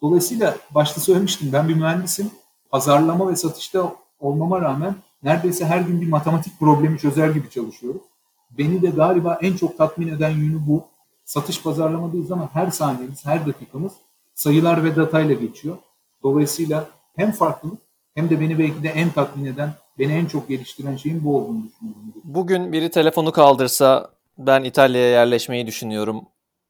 Dolayısıyla 0.03 0.57
başta 0.71 1.01
söylemiştim 1.01 1.51
ben 1.53 1.69
bir 1.69 1.75
mühendisim. 1.75 2.31
Pazarlama 2.71 3.31
ve 3.31 3.37
satışta 3.37 3.97
olmama 4.23 4.61
rağmen 4.61 4.95
neredeyse 5.23 5.65
her 5.65 5.81
gün 5.81 6.01
bir 6.01 6.09
matematik 6.09 6.59
problemi 6.61 6.99
çözer 6.99 7.31
gibi 7.31 7.51
çalışıyoruz. 7.51 8.03
Beni 8.51 8.83
de 8.83 8.91
galiba 8.91 9.39
en 9.43 9.57
çok 9.57 9.79
tatmin 9.79 10.09
eden 10.09 10.31
yönü 10.31 10.67
bu. 10.67 10.85
Satış 11.25 11.63
pazarlamadayız 11.63 12.33
ama 12.33 12.49
her 12.53 12.71
saniyemiz, 12.71 13.27
her 13.27 13.47
dakikamız 13.47 13.93
sayılar 14.35 14.85
ve 14.85 14.97
datayla 14.97 15.35
geçiyor. 15.35 15.77
Dolayısıyla 16.23 16.87
hem 17.17 17.33
farklılık 17.33 17.79
hem 18.15 18.31
de 18.31 18.41
beni 18.41 18.59
belki 18.59 18.83
de 18.83 18.89
en 18.89 19.11
tatmin 19.11 19.45
eden, 19.45 19.75
beni 19.99 20.13
en 20.13 20.27
çok 20.27 20.49
geliştiren 20.49 20.97
şeyin 20.97 21.25
bu 21.25 21.37
olduğunu 21.37 21.63
düşünüyorum. 21.65 22.03
Bugün 22.25 22.73
biri 22.73 22.91
telefonu 22.91 23.33
kaldırsa 23.33 24.11
ben 24.39 24.65
İtalya'ya 24.65 25.09
yerleşmeyi 25.09 25.67
düşünüyorum. 25.67 26.23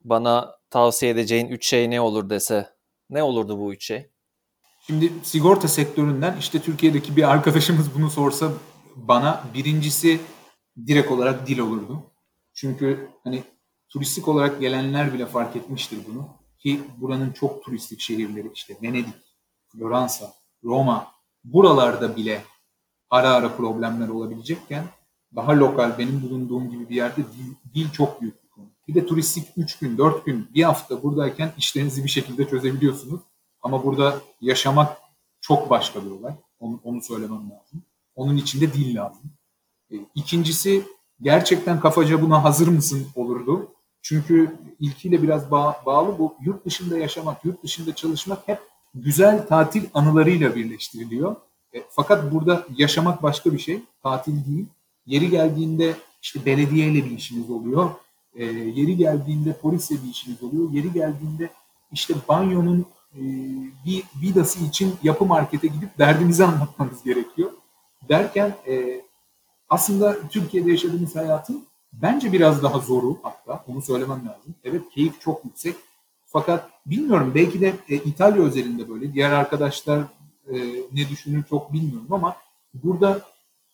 Bana 0.05 0.57
tavsiye 0.71 1.12
edeceğin 1.12 1.49
üç 1.49 1.67
şey 1.67 1.91
ne 1.91 2.01
olur 2.01 2.31
dese 2.31 2.69
ne 3.11 3.23
olurdu 3.23 3.59
bu 3.59 3.73
üç 3.73 3.87
şey? 3.87 4.12
Şimdi 4.87 5.12
sigorta 5.23 5.68
sektöründen 5.68 6.37
işte 6.38 6.62
Türkiye'deki 6.62 7.16
bir 7.16 7.31
arkadaşımız 7.31 7.95
bunu 7.95 8.11
sorsa 8.11 8.53
bana 8.97 9.45
birincisi 9.55 10.21
direkt 10.87 11.11
olarak 11.11 11.47
dil 11.47 11.59
olurdu. 11.59 12.03
Çünkü 12.55 13.09
hani 13.25 13.42
turistik 13.88 14.29
olarak 14.29 14.61
gelenler 14.61 15.14
bile 15.14 15.27
fark 15.27 15.57
etmiştir 15.57 15.99
bunu. 16.09 16.29
Ki 16.59 16.81
buranın 16.97 17.33
çok 17.33 17.64
turistik 17.64 18.01
şehirleri 18.01 18.51
işte 18.55 18.77
Venedik, 18.83 19.14
Floransa, 19.68 20.33
Roma 20.64 21.12
buralarda 21.45 22.16
bile 22.16 22.42
ara 23.11 23.31
ara 23.31 23.57
problemler 23.57 24.09
olabilecekken 24.09 24.85
daha 25.37 25.53
lokal 25.53 25.99
benim 25.99 26.23
bulunduğum 26.23 26.71
gibi 26.71 26.88
bir 26.88 26.95
yerde 26.95 27.21
dil, 27.21 27.75
dil 27.75 27.90
çok 27.90 28.21
büyük 28.21 28.45
bir 28.45 28.49
konu. 28.49 28.66
Bir 28.88 28.95
de 28.95 29.07
turistik 29.07 29.49
3 29.57 29.79
gün, 29.79 29.99
4 29.99 30.25
gün, 30.27 30.49
bir 30.55 30.62
hafta 30.62 31.03
buradayken 31.03 31.53
işlerinizi 31.59 32.05
bir 32.05 32.09
şekilde 32.09 32.49
çözebiliyorsunuz. 32.49 33.21
Ama 33.62 33.85
burada 33.85 34.20
yaşamak 34.40 34.96
çok 35.40 35.70
başka 35.70 36.05
bir 36.05 36.11
olay. 36.11 36.35
Onu, 36.61 36.81
onu 36.85 37.03
söylemem 37.03 37.51
lazım. 37.51 37.83
Onun 38.14 38.37
için 38.37 38.61
de 38.61 38.72
dil 38.72 38.94
lazım. 38.94 39.31
E, 39.90 39.94
ikincisi 40.14 40.85
gerçekten 41.20 41.81
kafaca 41.81 42.22
buna 42.22 42.44
hazır 42.44 42.68
mısın 42.68 43.07
olurdu. 43.14 43.68
Çünkü 44.03 44.57
ilkiyle 44.81 45.22
biraz 45.22 45.51
bağ, 45.51 45.83
bağlı 45.87 46.18
bu. 46.18 46.35
Yurt 46.40 46.64
dışında 46.66 46.98
yaşamak, 46.98 47.44
yurt 47.44 47.62
dışında 47.62 47.94
çalışmak 47.94 48.48
hep 48.48 48.59
güzel 48.94 49.46
tatil 49.46 49.85
anılarıyla 49.94 50.57
birleştiriliyor. 50.57 51.37
E, 51.75 51.83
fakat 51.90 52.33
burada 52.33 52.66
yaşamak 52.77 53.22
başka 53.22 53.53
bir 53.53 53.59
şey. 53.59 53.81
Tatil 54.03 54.46
değil. 54.46 54.66
Yeri 55.07 55.31
geldiğinde 55.31 55.94
işte 56.22 56.46
belediyeyle 56.46 57.05
bir 57.05 57.11
işiniz 57.11 57.51
oluyor. 57.51 57.90
E, 58.35 58.44
yeri 58.44 58.96
geldiğinde 58.96 59.53
polisle 59.53 59.96
bir 60.05 60.11
işiniz 60.11 60.42
oluyor. 60.42 60.70
Yeri 60.70 60.92
geldiğinde 60.92 61.51
işte 61.92 62.14
banyonun 62.29 62.87
bir 63.87 64.05
vidası 64.22 64.64
için 64.64 64.94
yapı 65.03 65.25
markete 65.25 65.66
gidip 65.66 65.98
derdinizi 65.98 66.44
anlatmanız 66.44 67.03
gerekiyor. 67.03 67.51
Derken 68.09 68.55
e, 68.66 69.03
aslında 69.68 70.29
Türkiye'de 70.29 70.70
yaşadığımız 70.70 71.16
hayatın 71.16 71.64
bence 71.92 72.33
biraz 72.33 72.62
daha 72.62 72.79
zoru 72.79 73.18
hatta 73.22 73.64
onu 73.68 73.83
söylemem 73.83 74.27
lazım. 74.29 74.55
Evet 74.64 74.83
keyif 74.94 75.20
çok 75.20 75.44
yüksek 75.44 75.77
fakat 76.27 76.70
bilmiyorum 76.87 77.33
belki 77.35 77.61
de 77.61 77.72
e, 77.88 77.94
İtalya 77.96 78.42
özelinde 78.42 78.88
böyle 78.88 79.12
diğer 79.12 79.33
arkadaşlar 79.33 80.01
e, 80.46 80.57
ne 80.92 81.09
düşünür 81.09 81.44
çok 81.51 81.72
bilmiyorum 81.72 82.09
ama 82.11 82.37
burada 82.75 83.20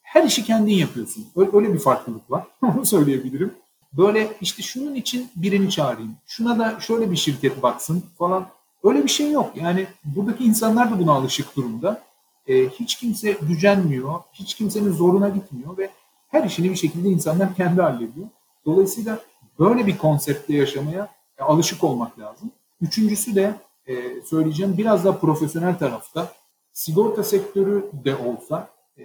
her 0.02 0.24
işi 0.24 0.44
kendin 0.44 0.74
yapıyorsun. 0.74 1.26
Öyle, 1.36 1.50
öyle 1.52 1.74
bir 1.74 1.78
farklılık 1.78 2.30
var. 2.30 2.46
Onu 2.62 2.86
söyleyebilirim. 2.86 3.54
Böyle 3.92 4.32
işte 4.40 4.62
şunun 4.62 4.94
için 4.94 5.30
birini 5.36 5.70
çağırayım. 5.70 6.16
Şuna 6.26 6.58
da 6.58 6.80
şöyle 6.80 7.10
bir 7.10 7.16
şirket 7.16 7.62
baksın 7.62 8.02
falan. 8.18 8.48
Öyle 8.84 9.04
bir 9.04 9.08
şey 9.08 9.30
yok. 9.30 9.50
Yani 9.54 9.86
buradaki 10.04 10.44
insanlar 10.44 10.90
da 10.90 10.98
buna 10.98 11.12
alışık 11.12 11.56
durumda. 11.56 12.02
E, 12.46 12.68
hiç 12.68 12.96
kimse 12.96 13.32
gücenmiyor. 13.32 14.14
Hiç 14.32 14.54
kimsenin 14.54 14.92
zoruna 14.92 15.28
gitmiyor 15.28 15.78
ve 15.78 15.90
her 16.28 16.44
işini 16.44 16.70
bir 16.70 16.76
şekilde 16.76 17.08
insanlar 17.08 17.54
kendi 17.54 17.82
hallediyor. 17.82 18.26
Dolayısıyla 18.66 19.18
böyle 19.58 19.86
bir 19.86 19.98
konseptte 19.98 20.54
yaşamaya 20.54 21.08
e, 21.38 21.42
alışık 21.42 21.84
olmak 21.84 22.18
lazım. 22.18 22.50
Üçüncüsü 22.80 23.34
de 23.34 23.54
e, 23.86 24.20
söyleyeceğim 24.20 24.74
biraz 24.78 25.04
daha 25.04 25.18
profesyonel 25.18 25.78
tarafta 25.78 26.32
sigorta 26.72 27.24
sektörü 27.24 27.90
de 28.04 28.16
olsa 28.16 28.68
e, 28.98 29.02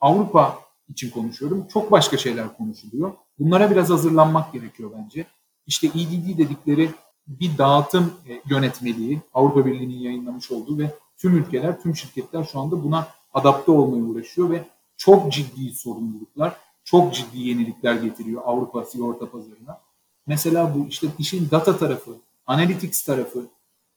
Avrupa 0.00 0.58
için 0.88 1.10
konuşuyorum. 1.10 1.66
Çok 1.72 1.90
başka 1.90 2.16
şeyler 2.16 2.56
konuşuluyor. 2.56 3.12
Bunlara 3.38 3.70
biraz 3.70 3.90
hazırlanmak 3.90 4.52
gerekiyor 4.52 4.90
bence. 4.98 5.26
İşte 5.66 5.86
EDD 5.86 6.38
dedikleri 6.38 6.90
bir 7.28 7.58
dağıtım 7.58 8.12
e, 8.28 8.40
yönetmeliği 8.50 9.20
Avrupa 9.34 9.66
Birliği'nin 9.66 9.98
yayınlamış 9.98 10.50
olduğu 10.50 10.78
ve 10.78 10.94
tüm 11.18 11.36
ülkeler, 11.36 11.80
tüm 11.80 11.96
şirketler 11.96 12.44
şu 12.44 12.60
anda 12.60 12.84
buna 12.84 13.08
adapte 13.34 13.72
olmaya 13.72 14.02
uğraşıyor 14.04 14.50
ve 14.50 14.64
çok 14.96 15.32
ciddi 15.32 15.70
sorumluluklar, 15.70 16.56
çok 16.84 17.14
ciddi 17.14 17.40
yenilikler 17.40 17.94
getiriyor 17.94 18.42
Avrupa 18.44 18.84
sigorta 18.84 19.30
pazarına. 19.30 19.80
Mesela 20.26 20.74
bu 20.74 20.86
işte 20.88 21.06
işin 21.18 21.50
data 21.50 21.78
tarafı, 21.78 22.10
analytics 22.46 23.02
tarafı. 23.02 23.46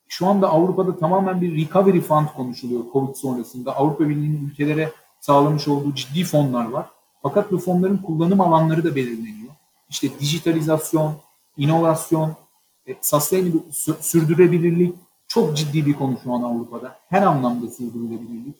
Şu 0.08 0.28
anda 0.28 0.50
Avrupa'da 0.50 0.98
tamamen 0.98 1.42
bir 1.42 1.65
recovery 1.65 2.02
fund 2.02 2.28
konuşuluyor 2.38 2.84
Covid 2.94 3.15
sonrasında. 3.15 3.76
Avrupa 3.76 4.10
Birliği'nin 4.10 4.48
ülkelere 4.48 4.92
sağlamış 5.20 5.68
olduğu 5.68 5.96
ciddi 5.96 6.24
fonlar 6.24 6.70
var. 6.70 6.89
Fakat 7.22 7.52
bu 7.52 7.60
fonların 7.60 7.98
kullanım 7.98 8.42
alanları 8.42 8.84
da 8.84 8.96
belirleniyor. 8.96 9.54
İşte 9.89 10.20
dijitalizasyon, 10.20 11.13
inovasyon, 11.58 12.36
e, 12.89 12.95
sustainable, 13.02 13.60
sürdürülebilirlik 14.02 14.95
çok 15.28 15.58
ciddi 15.58 15.86
bir 15.86 15.93
konu 15.93 16.17
şu 16.23 16.34
an 16.34 16.41
Avrupa'da. 16.41 16.99
Her 17.10 17.21
anlamda 17.21 17.71
sürdürülebilirlik. 17.71 18.56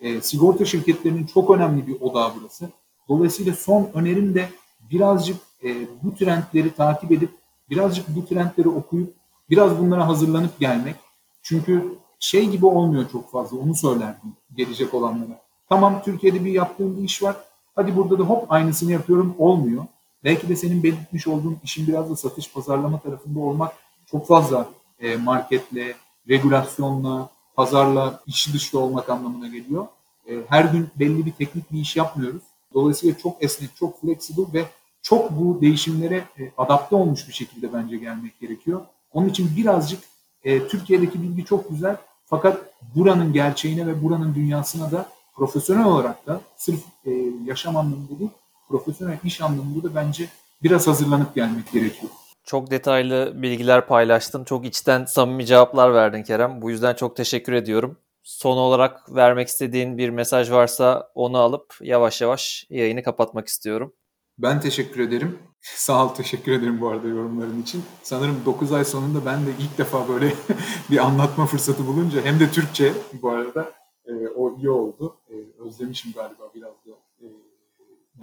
E, 0.00 0.20
sigorta 0.20 0.64
şirketlerinin 0.64 1.26
çok 1.26 1.50
önemli 1.50 1.86
bir 1.86 2.00
odağı 2.00 2.32
burası. 2.40 2.70
Dolayısıyla 3.08 3.54
son 3.54 3.90
önerim 3.94 4.34
de 4.34 4.48
birazcık 4.90 5.36
e, 5.64 5.88
bu 6.02 6.14
trendleri 6.14 6.74
takip 6.74 7.12
edip, 7.12 7.30
birazcık 7.70 8.16
bu 8.16 8.26
trendleri 8.26 8.68
okuyup, 8.68 9.14
biraz 9.50 9.78
bunlara 9.78 10.08
hazırlanıp 10.08 10.60
gelmek. 10.60 10.94
Çünkü 11.42 11.94
şey 12.20 12.48
gibi 12.48 12.66
olmuyor 12.66 13.10
çok 13.12 13.30
fazla, 13.30 13.58
onu 13.58 13.74
söylerdim 13.74 14.32
gelecek 14.56 14.94
olanlara. 14.94 15.40
Tamam 15.68 16.02
Türkiye'de 16.04 16.44
bir 16.44 16.52
yaptığım 16.52 16.96
bir 16.96 17.02
iş 17.02 17.22
var, 17.22 17.36
hadi 17.74 17.96
burada 17.96 18.18
da 18.18 18.22
hop 18.22 18.52
aynısını 18.52 18.92
yapıyorum, 18.92 19.34
olmuyor. 19.38 19.84
Belki 20.24 20.48
de 20.48 20.56
senin 20.56 20.82
belirtmiş 20.82 21.26
olduğun 21.26 21.58
işin 21.64 21.86
biraz 21.86 22.10
da 22.10 22.16
satış 22.16 22.52
pazarlama 22.52 23.00
tarafında 23.00 23.40
olmak 23.40 23.72
çok 24.10 24.26
fazla 24.26 24.68
e, 25.00 25.16
marketle, 25.16 25.94
regülasyonla, 26.28 27.30
pazarla 27.56 28.22
içi 28.26 28.52
dışlı 28.52 28.80
olmak 28.80 29.10
anlamına 29.10 29.48
geliyor. 29.48 29.86
E, 30.28 30.34
her 30.48 30.64
gün 30.64 30.88
belli 30.96 31.26
bir 31.26 31.32
teknik 31.32 31.72
bir 31.72 31.80
iş 31.80 31.96
yapmıyoruz. 31.96 32.42
Dolayısıyla 32.74 33.18
çok 33.18 33.44
esnek, 33.44 33.76
çok 33.76 34.00
flexible 34.00 34.60
ve 34.60 34.64
çok 35.02 35.30
bu 35.30 35.60
değişimlere 35.60 36.24
e, 36.38 36.52
adapte 36.58 36.96
olmuş 36.96 37.28
bir 37.28 37.32
şekilde 37.32 37.72
bence 37.72 37.96
gelmek 37.96 38.40
gerekiyor. 38.40 38.80
Onun 39.12 39.28
için 39.28 39.56
birazcık 39.56 40.04
e, 40.44 40.68
Türkiye'deki 40.68 41.22
bilgi 41.22 41.44
çok 41.44 41.70
güzel 41.70 41.96
fakat 42.24 42.72
buranın 42.94 43.32
gerçeğine 43.32 43.86
ve 43.86 44.02
buranın 44.02 44.34
dünyasına 44.34 44.92
da 44.92 45.08
profesyonel 45.34 45.84
olarak 45.84 46.26
da 46.26 46.40
sırf 46.56 46.80
e, 47.04 47.10
yaşam 47.44 47.76
anlamında 47.76 48.18
değil, 48.18 48.30
profesyonel 48.68 49.18
iş 49.24 49.40
anlamında 49.40 49.82
da 49.82 49.94
bence 49.94 50.28
biraz 50.62 50.86
hazırlanıp 50.86 51.34
gelmek 51.34 51.72
gerekiyor. 51.72 52.12
Çok 52.44 52.70
detaylı 52.70 53.32
bilgiler 53.42 53.86
paylaştın. 53.86 54.44
Çok 54.44 54.66
içten 54.66 55.04
samimi 55.04 55.46
cevaplar 55.46 55.94
verdin 55.94 56.22
Kerem. 56.22 56.62
Bu 56.62 56.70
yüzden 56.70 56.94
çok 56.94 57.16
teşekkür 57.16 57.52
ediyorum. 57.52 57.98
Son 58.22 58.56
olarak 58.56 59.14
vermek 59.14 59.48
istediğin 59.48 59.98
bir 59.98 60.10
mesaj 60.10 60.50
varsa 60.50 61.10
onu 61.14 61.38
alıp 61.38 61.74
yavaş 61.80 62.20
yavaş 62.20 62.66
yayını 62.70 63.02
kapatmak 63.02 63.48
istiyorum. 63.48 63.92
Ben 64.38 64.60
teşekkür 64.60 65.00
ederim. 65.00 65.38
Sağ 65.60 66.04
ol, 66.04 66.08
teşekkür 66.08 66.52
ederim 66.52 66.80
bu 66.80 66.88
arada 66.88 67.08
yorumların 67.08 67.62
için. 67.62 67.82
Sanırım 68.02 68.42
9 68.46 68.72
ay 68.72 68.84
sonunda 68.84 69.26
ben 69.26 69.46
de 69.46 69.50
ilk 69.60 69.78
defa 69.78 70.08
böyle 70.08 70.34
bir 70.90 70.98
anlatma 70.98 71.46
fırsatı 71.46 71.86
bulunca 71.86 72.24
hem 72.24 72.40
de 72.40 72.50
Türkçe 72.50 72.92
bu 73.22 73.30
arada 73.30 73.72
e, 74.06 74.12
o 74.28 74.56
iyi 74.56 74.70
oldu. 74.70 75.16
E, 75.28 75.34
özlemişim 75.62 76.12
galiba 76.12 76.50
biraz 76.54 76.72
da 76.86 76.90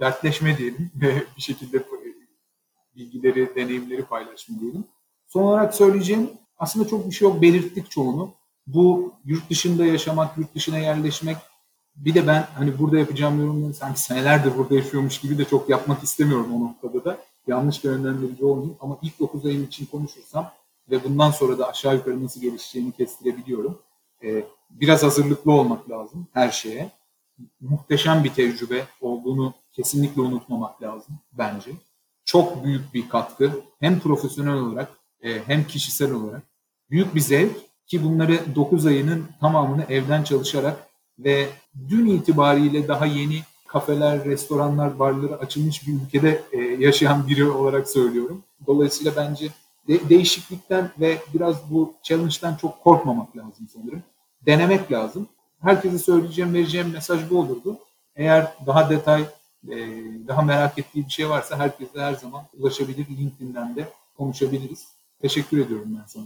dertleşme 0.00 0.58
diyelim 0.58 0.90
bir 1.36 1.42
şekilde 1.42 1.84
bilgileri, 2.96 3.54
deneyimleri 3.56 4.04
paylaşma 4.04 4.60
diyelim. 4.60 4.84
Son 5.26 5.42
olarak 5.42 5.74
söyleyeceğim 5.74 6.30
aslında 6.58 6.88
çok 6.88 7.06
bir 7.06 7.14
şey 7.14 7.28
yok. 7.28 7.42
Belirttik 7.42 7.90
çoğunu. 7.90 8.34
Bu 8.66 9.12
yurt 9.24 9.50
dışında 9.50 9.84
yaşamak, 9.86 10.38
yurt 10.38 10.54
dışına 10.54 10.78
yerleşmek 10.78 11.36
bir 11.96 12.14
de 12.14 12.26
ben 12.26 12.46
hani 12.54 12.78
burada 12.78 12.98
yapacağım 12.98 13.40
yorumları 13.40 13.74
sanki 13.74 14.00
senelerdir 14.00 14.56
burada 14.56 14.74
yaşıyormuş 14.74 15.20
gibi 15.20 15.38
de 15.38 15.44
çok 15.44 15.68
yapmak 15.68 16.02
istemiyorum 16.02 16.54
o 16.54 16.64
noktada 16.64 17.04
da. 17.04 17.18
Yanlış 17.46 17.84
bir 17.84 17.88
yönlendirici 17.88 18.44
olmayayım 18.44 18.76
ama 18.80 18.98
ilk 19.02 19.20
9 19.20 19.46
ayım 19.46 19.64
için 19.64 19.86
konuşursam 19.86 20.52
ve 20.90 21.04
bundan 21.04 21.30
sonra 21.30 21.58
da 21.58 21.68
aşağı 21.68 21.94
yukarı 21.94 22.24
nasıl 22.24 22.40
gelişeceğini 22.40 22.92
kestirebiliyorum. 22.92 23.78
Ee, 24.22 24.44
biraz 24.70 25.02
hazırlıklı 25.02 25.52
olmak 25.52 25.90
lazım 25.90 26.26
her 26.32 26.50
şeye. 26.50 26.90
Muhteşem 27.60 28.24
bir 28.24 28.34
tecrübe 28.34 28.84
olduğunu 29.00 29.54
kesinlikle 29.72 30.22
unutmamak 30.22 30.82
lazım 30.82 31.18
bence. 31.32 31.70
Çok 32.24 32.64
büyük 32.64 32.94
bir 32.94 33.08
katkı 33.08 33.60
hem 33.80 34.00
profesyonel 34.00 34.54
olarak 34.54 34.88
e, 35.22 35.42
hem 35.46 35.66
kişisel 35.66 36.12
olarak. 36.12 36.42
Büyük 36.90 37.14
bir 37.14 37.20
zevk 37.20 37.56
ki 37.86 38.04
bunları 38.04 38.54
9 38.54 38.86
ayının 38.86 39.26
tamamını 39.40 39.84
evden 39.88 40.22
çalışarak 40.22 40.88
ve 41.18 41.48
dün 41.88 42.06
itibariyle 42.06 42.88
daha 42.88 43.06
yeni 43.06 43.42
kafeler, 43.66 44.24
restoranlar, 44.24 44.98
barları 44.98 45.38
açılmış 45.38 45.88
bir 45.88 45.92
ülkede 45.92 46.42
e, 46.52 46.58
yaşayan 46.58 47.28
biri 47.28 47.44
olarak 47.44 47.88
söylüyorum. 47.88 48.42
Dolayısıyla 48.66 49.12
bence 49.16 49.48
de, 49.88 50.08
değişiklikten 50.08 50.90
ve 51.00 51.18
biraz 51.34 51.70
bu 51.70 51.94
challenge'dan 52.02 52.56
çok 52.56 52.80
korkmamak 52.82 53.36
lazım 53.36 53.68
sanırım. 53.74 54.02
Denemek 54.46 54.92
lazım. 54.92 55.28
Herkese 55.64 55.98
söyleyeceğim, 55.98 56.54
vereceğim 56.54 56.90
mesaj 56.92 57.30
bu 57.30 57.38
olurdu. 57.38 57.78
Eğer 58.16 58.46
daha 58.66 58.90
detay, 58.90 59.22
e, 59.68 59.76
daha 60.28 60.42
merak 60.42 60.78
ettiği 60.78 61.06
bir 61.06 61.10
şey 61.10 61.28
varsa 61.28 61.58
herkese 61.58 62.00
her 62.00 62.12
zaman 62.14 62.42
ulaşabilir. 62.58 63.06
LinkedIn'den 63.18 63.76
de 63.76 63.88
konuşabiliriz. 64.16 64.88
Teşekkür 65.22 65.66
ediyorum 65.66 65.98
ben 65.98 66.06
sana. 66.06 66.24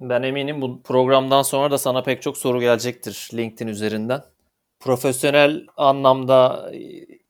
Ben 0.00 0.22
eminim 0.22 0.62
bu 0.62 0.82
programdan 0.82 1.42
sonra 1.42 1.70
da 1.70 1.78
sana 1.78 2.02
pek 2.02 2.22
çok 2.22 2.36
soru 2.36 2.60
gelecektir 2.60 3.30
LinkedIn 3.34 3.68
üzerinden. 3.68 4.22
Profesyonel 4.80 5.66
anlamda 5.76 6.72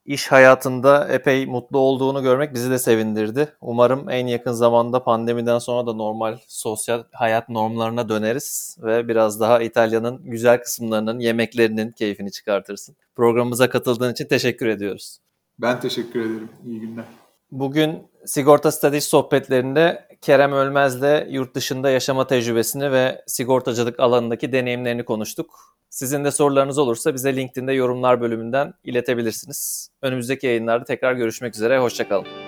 iş 0.07 0.33
hayatında 0.33 1.09
epey 1.09 1.47
mutlu 1.47 1.79
olduğunu 1.79 2.23
görmek 2.23 2.55
bizi 2.55 2.71
de 2.71 2.79
sevindirdi. 2.79 3.49
Umarım 3.61 4.11
en 4.11 4.27
yakın 4.27 4.53
zamanda 4.53 5.05
pandemiden 5.05 5.59
sonra 5.59 5.87
da 5.87 5.92
normal 5.92 6.38
sosyal 6.47 7.03
hayat 7.12 7.49
normlarına 7.49 8.09
döneriz 8.09 8.77
ve 8.83 9.09
biraz 9.09 9.40
daha 9.40 9.62
İtalya'nın 9.62 10.21
güzel 10.25 10.62
kısımlarının, 10.62 11.19
yemeklerinin 11.19 11.90
keyfini 11.92 12.33
çıkartırsın. 12.33 12.97
Programımıza 13.16 13.71
katıldığın 13.71 14.12
için 14.12 14.27
teşekkür 14.27 14.66
ediyoruz. 14.66 15.19
Ben 15.59 15.81
teşekkür 15.81 16.21
ederim. 16.21 16.49
İyi 16.66 16.81
günler. 16.81 17.05
Bugün 17.51 18.03
Sigorta 18.27 18.73
Strateji 18.73 19.07
sohbetlerinde 19.07 20.09
Kerem 20.21 20.53
Ölmez'le 20.53 21.27
yurt 21.29 21.55
dışında 21.55 21.91
yaşama 21.91 22.27
tecrübesini 22.27 22.93
ve 22.93 23.23
sigortacılık 23.27 24.01
alanındaki 24.01 24.53
deneyimlerini 24.53 25.05
konuştuk. 25.05 25.77
Sizin 25.91 26.25
de 26.25 26.31
sorularınız 26.31 26.79
olursa 26.79 27.15
bize 27.15 27.37
LinkedIn'de 27.37 27.73
yorumlar 27.73 28.21
bölümünden 28.21 28.75
iletebilirsiniz. 28.85 29.91
Önümüzdeki 30.03 30.47
yayınlarda 30.47 30.85
tekrar 30.85 31.12
görüşmek 31.12 31.55
üzere, 31.55 31.79
hoşçakalın. 31.79 32.45